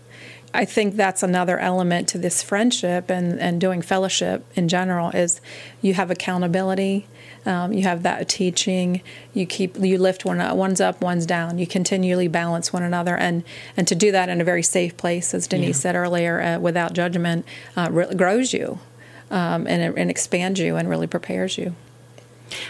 [0.53, 5.41] I think that's another element to this friendship and, and doing fellowship in general is
[5.81, 7.05] you have accountability,
[7.45, 9.01] um, you have that teaching,
[9.33, 13.43] you keep you lift one one's up, one's down, you continually balance one another, and
[13.77, 15.81] and to do that in a very safe place, as Denise yeah.
[15.81, 17.45] said earlier, uh, without judgment,
[17.77, 18.79] uh, re- grows you
[19.31, 21.75] um, and and expands you and really prepares you.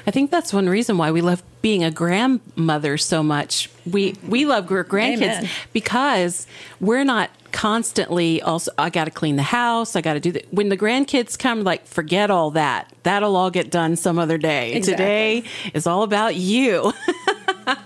[0.06, 3.70] I think that's one reason why we love being a grandmother so much.
[3.90, 5.50] We we love grandkids Amen.
[5.74, 6.48] because
[6.80, 10.52] we're not constantly also I got to clean the house, I got to do that.
[10.54, 12.92] When the grandkids come like forget all that.
[13.04, 14.74] That'll all get done some other day.
[14.74, 15.42] Exactly.
[15.42, 16.94] Today is all about you.
[17.68, 17.78] right.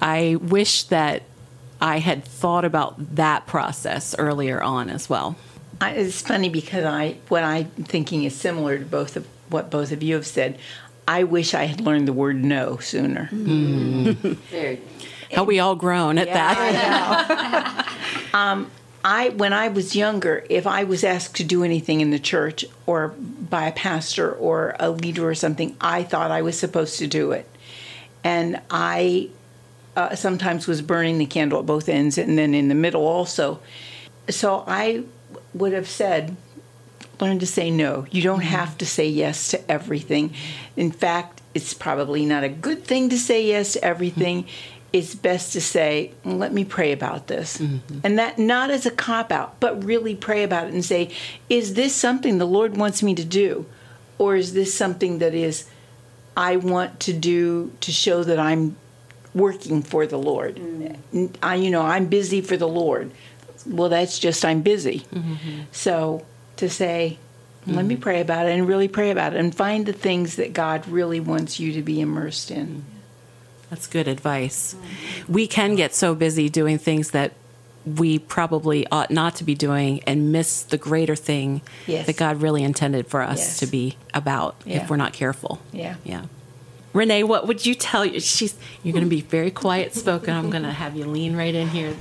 [0.00, 1.22] I wish that
[1.80, 5.36] I had thought about that process earlier on as well.
[5.80, 9.92] I, it's funny because I what I'm thinking is similar to both of what both
[9.92, 10.58] of you have said.
[11.08, 13.28] I wish I had learned the word no sooner.
[13.32, 14.36] Mm.
[15.32, 17.88] How we all grown at yeah, that.
[18.34, 18.70] um,
[19.04, 22.64] I when I was younger, if I was asked to do anything in the church
[22.86, 27.06] or by a pastor or a leader or something, I thought I was supposed to
[27.06, 27.48] do it,
[28.24, 29.30] and I
[29.96, 33.60] uh, sometimes was burning the candle at both ends and then in the middle also.
[34.28, 35.04] So I
[35.54, 36.36] would have said,
[37.20, 38.06] learn to say no.
[38.10, 38.48] You don't mm-hmm.
[38.48, 40.34] have to say yes to everything.
[40.76, 44.46] In fact, it's probably not a good thing to say yes to everything.
[44.90, 44.96] Mm-hmm.
[44.96, 47.58] It's best to say, let me pray about this.
[47.58, 48.00] Mm-hmm.
[48.04, 51.10] And that not as a cop out, but really pray about it and say,
[51.48, 53.66] is this something the Lord wants me to do?
[54.18, 55.68] Or is this something that is
[56.36, 58.76] I want to do to show that I'm
[59.34, 60.56] working for the Lord?
[60.56, 61.26] Mm-hmm.
[61.42, 63.12] I, you know, I'm busy for the Lord.
[63.66, 65.00] Well, that's just I'm busy.
[65.12, 65.60] Mm-hmm.
[65.72, 66.26] So
[66.56, 67.18] to say,
[67.66, 70.52] let me pray about it and really pray about it and find the things that
[70.52, 72.84] God really wants you to be immersed in.
[73.70, 74.74] That's good advice.
[75.28, 77.32] We can get so busy doing things that
[77.86, 82.06] we probably ought not to be doing and miss the greater thing yes.
[82.06, 83.58] that God really intended for us yes.
[83.60, 84.82] to be about yeah.
[84.82, 85.60] if we're not careful.
[85.72, 85.96] Yeah.
[86.04, 86.24] Yeah.
[86.92, 88.20] Renee, what would you tell you?
[88.20, 90.34] She's you're going to be very quiet spoken.
[90.34, 91.94] I'm going to have you lean right in here.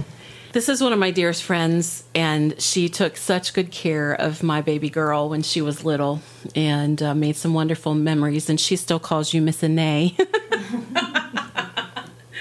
[0.51, 4.61] This is one of my dearest friends, and she took such good care of my
[4.61, 6.21] baby girl when she was little
[6.55, 8.49] and uh, made some wonderful memories.
[8.49, 10.17] And she still calls you Miss Ine.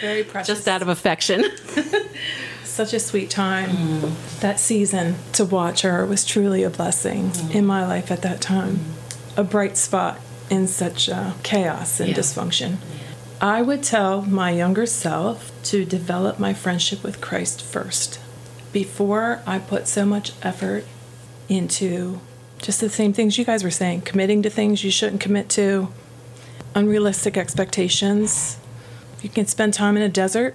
[0.00, 0.48] Very precious.
[0.48, 1.44] Just out of affection.
[2.64, 3.70] Such a sweet time.
[3.70, 4.40] Mm.
[4.40, 7.54] That season to watch her was truly a blessing mm.
[7.54, 8.76] in my life at that time.
[8.76, 9.38] Mm.
[9.38, 12.16] A bright spot in such uh, chaos and yeah.
[12.16, 12.76] dysfunction.
[13.40, 18.18] I would tell my younger self to develop my friendship with Christ first
[18.72, 20.84] before I put so much effort
[21.48, 22.20] into
[22.60, 25.88] just the same things you guys were saying committing to things you shouldn't commit to,
[26.74, 28.58] unrealistic expectations.
[29.22, 30.54] You can spend time in a desert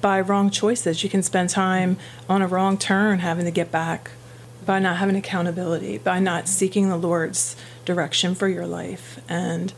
[0.00, 1.02] by wrong choices.
[1.04, 1.96] You can spend time
[2.28, 4.10] on a wrong turn having to get back.
[4.64, 9.72] by not having accountability, by not seeking the Lord's direction for your life and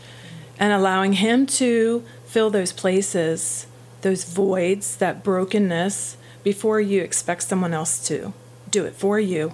[0.59, 3.67] and allowing him to fill those places,
[4.01, 8.33] those voids, that brokenness before you expect someone else to
[8.71, 9.53] do it for you.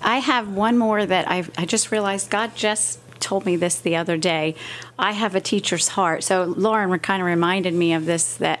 [0.00, 3.96] I have one more that I I just realized God just told me this the
[3.96, 4.54] other day.
[4.96, 6.22] I have a teacher's heart.
[6.22, 8.60] So Lauren kind of reminded me of this that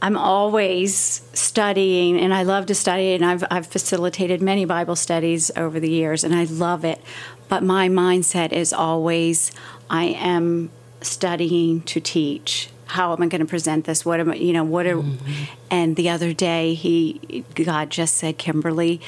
[0.00, 5.50] I'm always studying and I love to study and I've I've facilitated many Bible studies
[5.54, 7.02] over the years and I love it.
[7.48, 9.52] But my mindset is always
[9.90, 10.70] I am
[11.02, 12.70] studying to teach.
[12.86, 14.02] How am I going to present this?
[14.02, 15.44] What am I, you know, what are, mm-hmm.
[15.70, 19.02] and the other day he, God just said, Kimberly,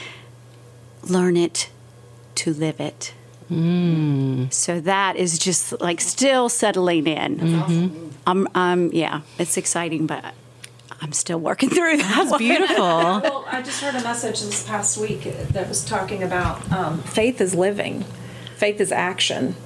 [1.02, 1.70] learn it
[2.34, 3.14] to live it.
[3.50, 4.52] Mm.
[4.52, 7.38] So that is just like still settling in.
[7.38, 8.08] Mm-hmm.
[8.26, 10.34] I'm, um, yeah, it's exciting, but
[11.00, 12.26] I'm still working through that.
[12.28, 12.76] That's beautiful.
[12.76, 17.40] well, I just heard a message this past week that was talking about um, faith
[17.40, 18.04] is living,
[18.56, 19.56] faith is action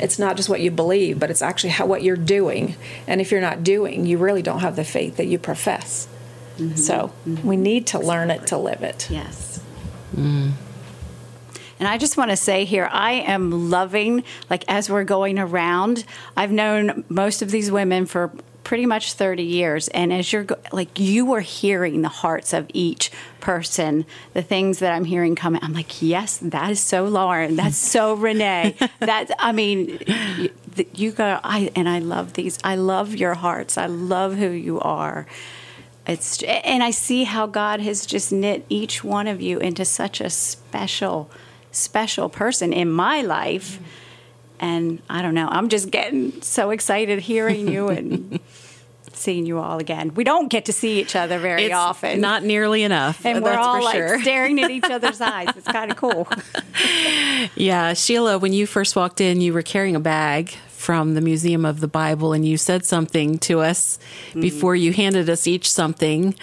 [0.00, 2.76] it's not just what you believe, but it's actually how, what you're doing.
[3.06, 6.08] And if you're not doing, you really don't have the faith that you profess.
[6.58, 6.76] Mm-hmm.
[6.76, 7.46] So mm-hmm.
[7.46, 9.08] we need to learn it to live it.
[9.10, 9.60] Yes.
[10.14, 10.52] Mm.
[11.78, 16.04] And I just want to say here, I am loving, like, as we're going around,
[16.36, 18.32] I've known most of these women for
[18.66, 19.86] pretty much 30 years.
[19.88, 24.90] And as you're like you are hearing the hearts of each person the things that
[24.90, 27.54] i'm hearing coming i'm like yes that is so lauren.
[27.54, 28.74] That's so renee.
[28.98, 30.00] That i mean
[30.36, 30.50] you,
[30.92, 33.78] you go i and i love these i love your hearts.
[33.78, 35.28] I love who you are.
[36.08, 40.20] It's and i see how god has just knit each one of you into such
[40.20, 41.30] a special
[41.76, 43.78] special person in my life
[44.58, 48.40] and I don't know, I'm just getting so excited hearing you and
[49.12, 50.14] seeing you all again.
[50.14, 52.20] We don't get to see each other very it's often.
[52.20, 53.24] Not nearly enough.
[53.24, 54.20] And we're all like sure.
[54.20, 55.48] staring at each other's eyes.
[55.56, 56.28] It's kind of cool.
[57.54, 61.64] yeah, Sheila, when you first walked in, you were carrying a bag from the Museum
[61.64, 63.98] of the Bible and you said something to us
[64.32, 64.40] mm.
[64.40, 66.34] before you handed us each something.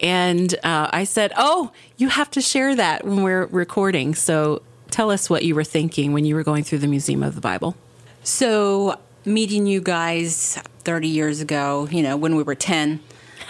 [0.00, 4.14] And uh, I said, Oh, you have to share that when we're recording.
[4.14, 7.34] So tell us what you were thinking when you were going through the Museum of
[7.34, 7.76] the Bible.
[8.22, 13.00] So, meeting you guys 30 years ago, you know, when we were 10.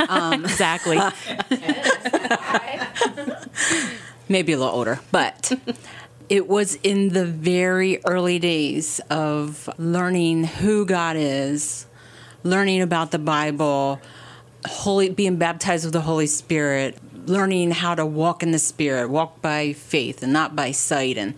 [0.09, 0.99] Um, exactly.
[4.29, 5.53] maybe a little older, but
[6.29, 11.87] it was in the very early days of learning who God is,
[12.43, 14.01] learning about the Bible,
[14.67, 16.99] holy being baptized with the Holy Spirit,
[17.29, 21.19] learning how to walk in the Spirit, walk by faith and not by sight.
[21.19, 21.35] And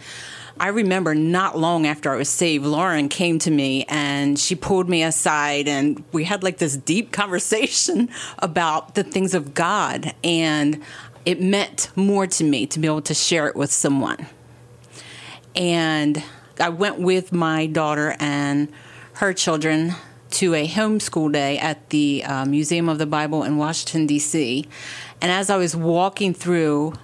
[0.58, 4.88] I remember not long after I was saved, Lauren came to me and she pulled
[4.88, 10.14] me aside and we had like this deep conversation about the things of God.
[10.22, 10.82] And
[11.24, 14.26] it meant more to me to be able to share it with someone.
[15.56, 16.22] And
[16.58, 18.70] I went with my daughter and
[19.14, 19.94] her children
[20.30, 24.68] to a homeschool day at the uh, Museum of the Bible in Washington, D.C.
[25.20, 26.94] And as I was walking through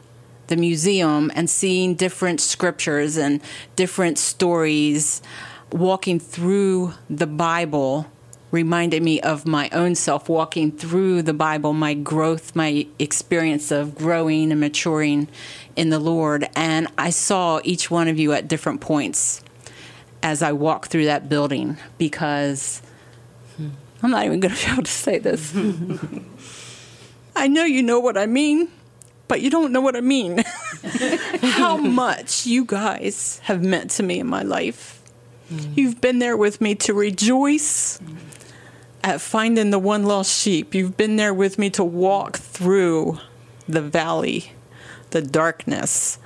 [0.47, 3.41] the museum and seeing different scriptures and
[3.75, 5.23] different stories,
[5.73, 8.07] walking through the Bible
[8.51, 13.95] reminded me of my own self walking through the Bible, my growth, my experience of
[13.95, 15.29] growing and maturing
[15.75, 16.49] in the Lord.
[16.55, 19.43] And I saw each one of you at different points
[20.23, 22.81] as I walked through that building because
[23.57, 23.71] hmm,
[24.03, 25.55] I'm not even going to be able to say this.
[27.37, 28.69] I know you know what I mean,
[29.29, 30.43] but you don't know what I mean.
[31.43, 35.03] How much you guys have meant to me in my life.
[35.53, 35.77] Mm.
[35.77, 38.17] You've been there with me to rejoice mm.
[39.05, 40.75] at finding the one lost sheep.
[40.75, 43.19] You've been there with me to walk through
[43.69, 44.53] the valley,
[45.11, 46.19] the darkness.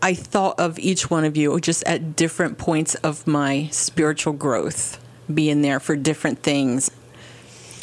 [0.00, 4.98] I thought of each one of you just at different points of my spiritual growth,
[5.32, 6.92] being there for different things.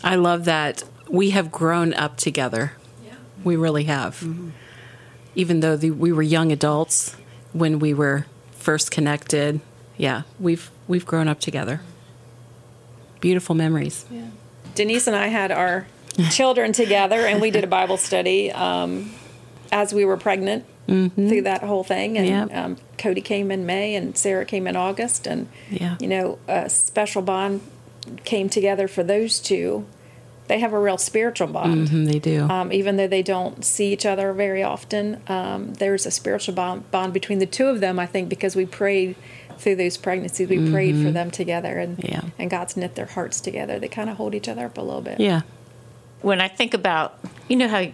[0.04, 2.74] I love that we have grown up together.
[3.03, 3.16] Yeah.
[3.43, 4.20] We really have.
[4.20, 4.49] Mm-hmm.
[5.36, 7.16] Even though the, we were young adults
[7.53, 9.60] when we were first connected,
[9.97, 11.82] yeah, we've we've grown up together.
[13.20, 14.05] Beautiful memories.
[14.10, 14.28] Yeah.
[14.76, 15.88] Denise and I had our
[16.32, 19.12] children together, and we did a Bible study um,
[19.72, 21.28] as we were pregnant mm-hmm.
[21.28, 22.18] through that whole thing.
[22.18, 22.55] And yep.
[22.55, 25.97] um, Cody came in May, and Sarah came in August, and yeah.
[25.99, 27.62] you know, a special bond
[28.24, 29.86] came together for those two
[30.50, 31.88] they have a real spiritual bond.
[31.88, 32.50] Mm-hmm, they do.
[32.50, 36.89] Um, even though they don't see each other very often, um, there's a spiritual bond,
[36.89, 39.16] bond between the two of them, I think, because we prayed
[39.60, 40.50] through those pregnancies.
[40.50, 40.74] We mm-hmm.
[40.74, 42.22] prayed for them together, and, yeah.
[42.39, 43.78] and God's knit their hearts together.
[43.78, 45.20] They kind of hold each other up a little bit.
[45.20, 45.41] Yeah.
[46.22, 47.86] When I think about, you know how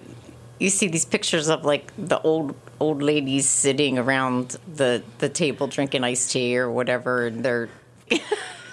[0.58, 5.68] you see these pictures of like the old old ladies sitting around the the table
[5.68, 7.70] drinking iced tea or whatever, and they're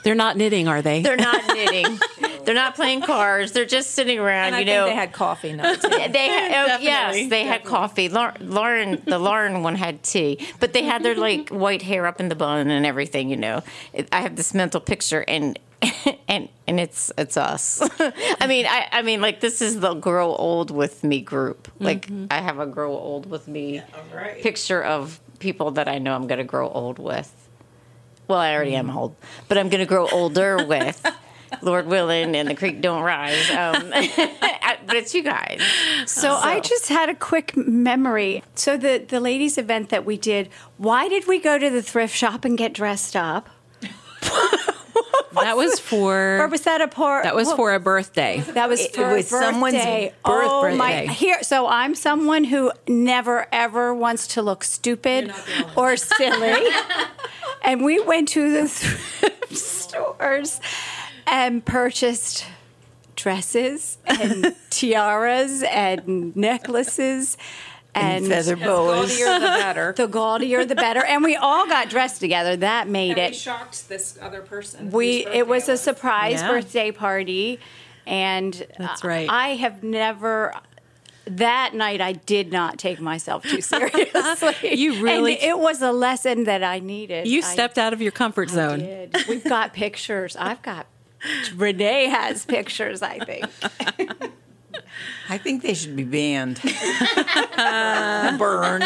[0.03, 1.03] They're not knitting, are they?
[1.03, 1.99] they're not knitting,
[2.45, 4.49] they're not playing cards, they're just sitting around.
[4.49, 5.89] And I you think know, they had coffee, not tea.
[5.93, 8.09] Oh, they had, oh, yes, Definitely, they had coffee.
[8.09, 12.29] Lauren, the Lauren one had tea, but they had their like white hair up in
[12.29, 13.29] the bun and everything.
[13.29, 13.63] You know,
[14.11, 15.59] I have this mental picture, and
[16.29, 17.81] and and it's it's us.
[18.41, 21.69] I mean, I I mean, like this is the grow old with me group.
[21.79, 22.27] Like mm-hmm.
[22.31, 23.83] I have a grow old with me
[24.41, 27.42] picture of people that I know I'm going to grow old with.
[28.29, 29.17] Well, I already am old,
[29.49, 31.05] but I'm going to grow older with.
[31.61, 33.51] Lord willing, and the creek don't rise.
[33.51, 33.91] Um,
[34.87, 35.61] but it's you guys.
[36.07, 38.43] So I just had a quick memory.
[38.55, 40.49] So the the ladies event that we did,
[40.79, 43.49] why did we go to the thrift shop and get dressed up?
[45.41, 47.25] that was for Or was that a part?
[47.25, 48.41] that was what- for a birthday.
[48.55, 50.15] That was It for a was someone's oh birthday.
[50.25, 51.07] birth- oh my!
[51.07, 55.33] Here, so I'm someone who never ever wants to look stupid
[55.77, 56.67] or silly,
[57.63, 60.61] and we went to the thrift stores
[61.27, 62.47] and purchased
[63.17, 67.37] dresses and tiaras and necklaces
[67.95, 69.17] and, feather boas.
[69.19, 69.93] The gaudier the better.
[69.97, 71.05] the gaudier the better.
[71.05, 72.57] And we all got dressed together.
[72.57, 73.35] That made And we it.
[73.37, 74.91] shocked this other person.
[74.91, 76.49] We it was birthday a surprise Yeah.
[76.51, 77.59] birthday party,
[78.07, 79.29] and That's right.
[79.31, 80.55] I have never.
[81.27, 84.75] That night, I did not take myself too seriously.
[84.75, 87.29] You really- And it was a lesson that I needed.
[87.29, 88.81] You I stepped out of your comfort zone.
[88.81, 89.17] did.
[89.29, 90.35] We've got pictures.
[90.37, 90.87] I've got.
[91.55, 93.03] Renee has pictures.
[93.03, 93.45] I think.
[95.29, 96.61] I think they should be banned.
[98.39, 98.85] Burned.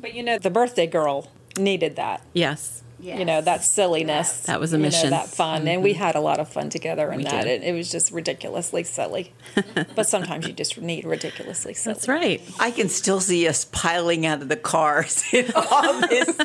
[0.00, 2.22] But you know, the birthday girl needed that.
[2.32, 2.82] Yes.
[3.02, 4.40] You know, that silliness.
[4.42, 5.04] That was a you know, mission.
[5.04, 5.10] Mm-hmm.
[5.10, 5.66] that fun.
[5.66, 7.44] And we had a lot of fun together in We that.
[7.44, 7.62] did.
[7.62, 9.32] It, it was just ridiculously silly.
[9.94, 11.94] but sometimes you just need ridiculously silly.
[11.94, 12.42] That's right.
[12.58, 16.36] I can still see us piling out of the cars in all this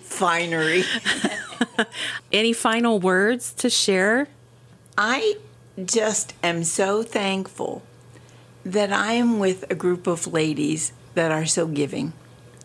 [0.00, 0.84] finery.
[2.32, 4.28] Any final words to share?
[4.96, 5.38] I
[5.84, 7.82] just am so thankful
[8.64, 12.12] that I am with a group of ladies that are so giving.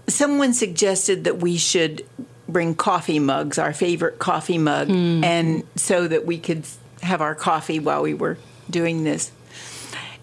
[0.07, 2.05] Someone suggested that we should
[2.47, 5.24] bring coffee mugs, our favorite coffee mug, hmm.
[5.24, 6.66] and so that we could
[7.01, 8.38] have our coffee while we were
[8.70, 9.32] doing this.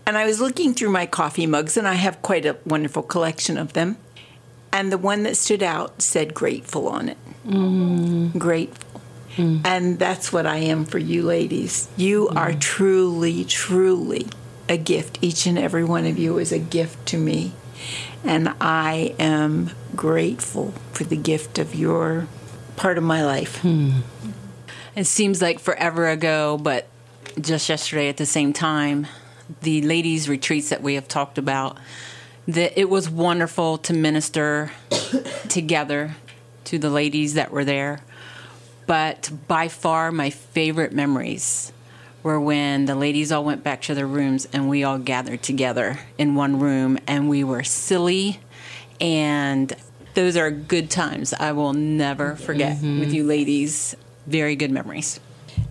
[0.07, 3.57] And I was looking through my coffee mugs, and I have quite a wonderful collection
[3.57, 3.97] of them.
[4.73, 7.19] And the one that stood out said grateful on it.
[7.47, 8.39] Mm-hmm.
[8.39, 8.90] Grateful.
[9.37, 9.65] Mm.
[9.65, 11.89] And that's what I am for you ladies.
[11.97, 12.37] You mm.
[12.37, 14.27] are truly, truly
[14.69, 15.19] a gift.
[15.21, 17.53] Each and every one of you is a gift to me.
[18.25, 22.29] And I am grateful for the gift of your
[22.77, 23.59] part of my life.
[23.59, 24.01] Hmm.
[24.95, 26.89] It seems like forever ago, but
[27.41, 29.07] just yesterday at the same time,
[29.63, 31.79] the ladies' retreats that we have talked about,
[32.47, 34.73] that it was wonderful to minister
[35.49, 36.17] together
[36.65, 38.01] to the ladies that were there.
[38.91, 41.73] But by far, my favorite memories
[42.25, 46.01] were when the ladies all went back to their rooms and we all gathered together
[46.19, 48.41] in one room and we were silly
[49.01, 49.73] and
[50.15, 53.95] those are good times I will never forget with you ladies.
[54.27, 55.21] Very good memories.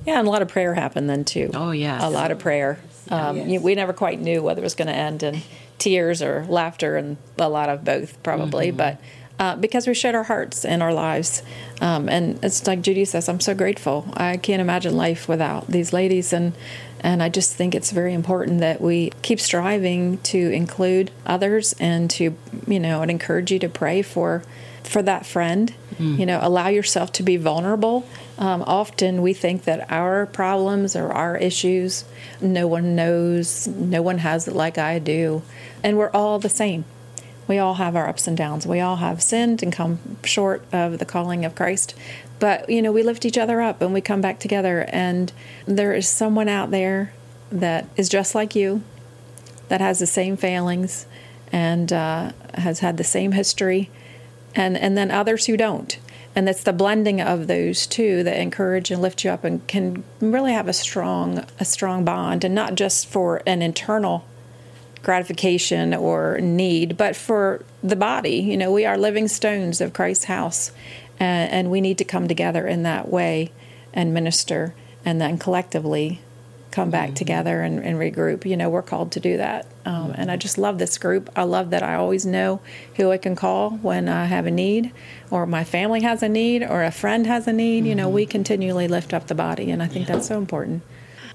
[0.06, 1.52] Yeah, and a lot of prayer happened then too.
[1.54, 2.00] Oh, yeah.
[2.02, 2.80] a lot of prayer.
[3.10, 5.42] Um, you- we never quite knew whether it was going to end in
[5.78, 8.72] tears or laughter, and a lot of both probably.
[8.72, 8.98] But
[9.40, 11.42] uh, because we shared our hearts and our lives,
[11.82, 14.06] um, and it's like Judy says, I'm so grateful.
[14.16, 16.54] I can't imagine life without these ladies, and
[17.02, 22.10] and I just think it's very important that we keep striving to include others and
[22.12, 22.36] to
[22.68, 24.44] you know and encourage you to pray for
[24.84, 25.74] for that friend.
[26.18, 28.08] You know, allow yourself to be vulnerable.
[28.38, 32.06] Um, often we think that our problems or our issues,
[32.40, 35.42] no one knows, no one has it like I do,
[35.84, 36.86] and we're all the same.
[37.50, 38.68] We all have our ups and downs.
[38.68, 41.96] We all have sinned and come short of the calling of Christ.
[42.38, 44.86] But, you know, we lift each other up and we come back together.
[44.90, 45.34] And
[45.66, 47.12] there is someone out there
[47.52, 48.84] that is just like you,
[49.68, 51.08] that has the same failings
[51.52, 53.90] and uh, has had the same history,
[54.54, 55.98] and, and then others who don't.
[56.36, 60.04] And it's the blending of those two that encourage and lift you up and can
[60.20, 64.26] really have a strong a strong bond, and not just for an internal
[65.04, 68.38] gratification or need, but for the body.
[68.38, 70.72] You know, we are living stones of Christ's house,
[71.20, 73.52] and, and we need to come together in that way
[73.94, 74.74] and minister,
[75.06, 76.22] and then collectively
[76.72, 77.16] come back mm-hmm.
[77.16, 78.46] together and, and regroup.
[78.46, 79.66] You know, we're called to do that.
[79.86, 80.22] Um, mm-hmm.
[80.22, 81.30] and I just love this group.
[81.36, 82.62] I love that I always know
[82.96, 84.92] who I can call when I have a need,
[85.32, 87.86] or my family has a need, or a friend has a need.
[87.86, 88.16] You know, mm-hmm.
[88.16, 90.84] we continually lift up the body, and I think that's so important.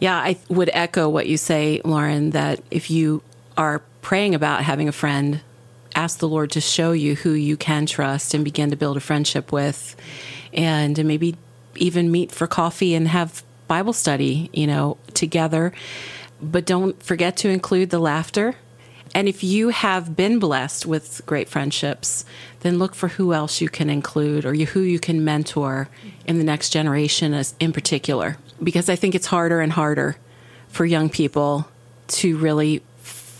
[0.00, 3.22] Yeah, I would echo what you say, Lauren, that if you
[3.56, 5.40] are praying about having a friend
[5.94, 9.00] ask the Lord to show you who you can trust and begin to build a
[9.00, 9.96] friendship with,
[10.52, 11.36] and maybe
[11.76, 15.72] even meet for coffee and have Bible study, you know, together.
[16.40, 18.56] But don't forget to include the laughter.
[19.14, 22.24] And if you have been blessed with great friendships,
[22.60, 25.88] then look for who else you can include or you, who you can mentor
[26.26, 28.36] in the next generation as, in particular.
[28.62, 30.16] Because I think it's harder and harder
[30.68, 31.68] for young people
[32.08, 32.82] to really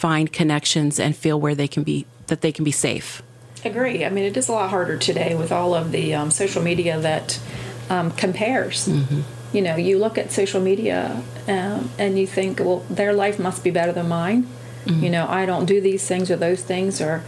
[0.05, 3.23] find connections and feel where they can be that they can be safe.
[3.65, 4.05] Agree.
[4.05, 7.01] I mean, it is a lot harder today with all of the um, social media
[7.01, 7.41] that
[7.89, 8.87] um, compares.
[8.87, 9.23] Mm-hmm.
[9.57, 13.65] You know, you look at social media um, and you think, well, their life must
[13.65, 14.43] be better than mine.
[14.85, 15.05] Mm-hmm.
[15.05, 17.25] You know, I don't do these things or those things, or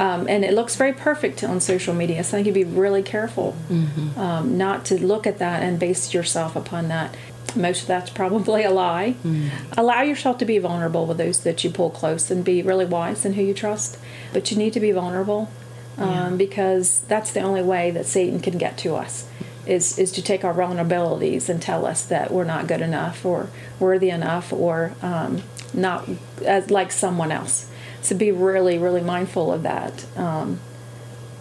[0.00, 2.24] um, and it looks very perfect on social media.
[2.24, 4.18] So I think you be really careful mm-hmm.
[4.18, 7.14] um, not to look at that and base yourself upon that.
[7.54, 9.14] Most of that's probably a lie.
[9.24, 9.50] Mm.
[9.76, 13.24] Allow yourself to be vulnerable with those that you pull close and be really wise
[13.24, 13.98] in who you trust.
[14.32, 15.50] But you need to be vulnerable
[15.98, 16.30] um, yeah.
[16.30, 19.28] because that's the only way that Satan can get to us.
[19.66, 23.48] Is, is to take our vulnerabilities and tell us that we're not good enough or
[23.80, 25.42] worthy enough or um,
[25.74, 26.08] not
[26.44, 27.68] as like someone else.
[28.00, 30.06] So be really, really mindful of that.
[30.16, 30.60] Um,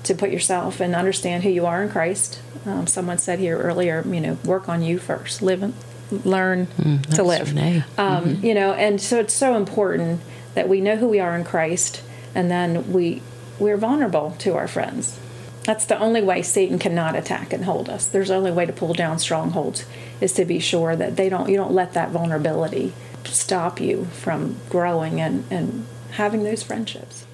[0.06, 2.40] to put yourself and understand who you are in Christ.
[2.66, 5.42] Um, someone said here earlier, you know, work on you first.
[5.42, 5.74] Live,
[6.12, 7.50] learn mm, to live.
[7.50, 8.46] Um, mm-hmm.
[8.46, 10.22] You know, and so it's so important
[10.54, 12.02] that we know who we are in Christ,
[12.34, 13.22] and then we
[13.60, 15.20] we're vulnerable to our friends.
[15.64, 18.06] That's the only way Satan cannot attack and hold us.
[18.06, 19.86] There's the only way to pull down strongholds
[20.22, 22.94] is to be sure that they don't you don't let that vulnerability
[23.24, 27.26] stop you from growing and, and having those friendships.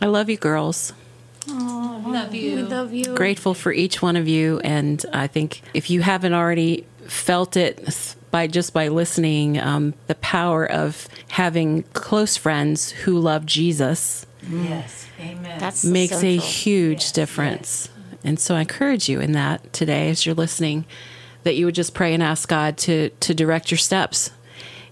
[0.00, 0.92] I love you girls.
[1.48, 2.56] Oh, love you.
[2.56, 3.14] We love you.
[3.16, 4.60] Grateful for each one of you.
[4.60, 10.14] And I think if you haven't already felt it by just by listening, um, the
[10.16, 14.26] power of having close friends who love Jesus.
[14.50, 15.60] Yes, amen.
[15.60, 17.88] That makes a huge yes, difference.
[17.88, 18.18] Yes.
[18.24, 20.84] And so I encourage you in that today as you're listening
[21.44, 24.30] that you would just pray and ask God to to direct your steps.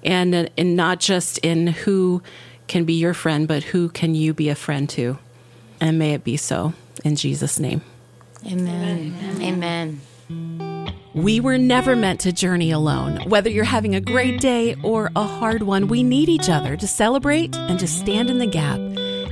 [0.03, 2.23] And and not just in who
[2.67, 5.19] can be your friend, but who can you be a friend to?
[5.81, 7.83] And may it be so in Jesus name.
[8.47, 9.17] Amen.
[9.41, 10.01] Amen.
[10.29, 10.70] Amen.
[11.15, 13.29] We were never meant to journey alone.
[13.29, 16.87] Whether you're having a great day or a hard one, we need each other to
[16.87, 18.79] celebrate and to stand in the gap.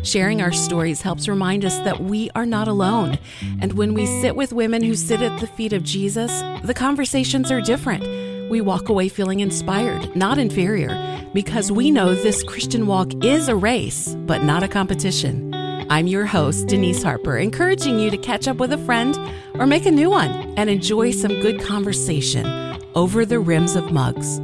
[0.04, 3.16] Sharing our stories helps remind us that we are not alone.
[3.60, 7.52] And when we sit with women who sit at the feet of Jesus, the conversations
[7.52, 8.02] are different.
[8.50, 13.54] We walk away feeling inspired, not inferior, because we know this Christian walk is a
[13.54, 15.47] race, but not a competition.
[15.90, 19.18] I'm your host, Denise Harper, encouraging you to catch up with a friend
[19.54, 22.46] or make a new one and enjoy some good conversation
[22.94, 24.38] over the rims of mugs.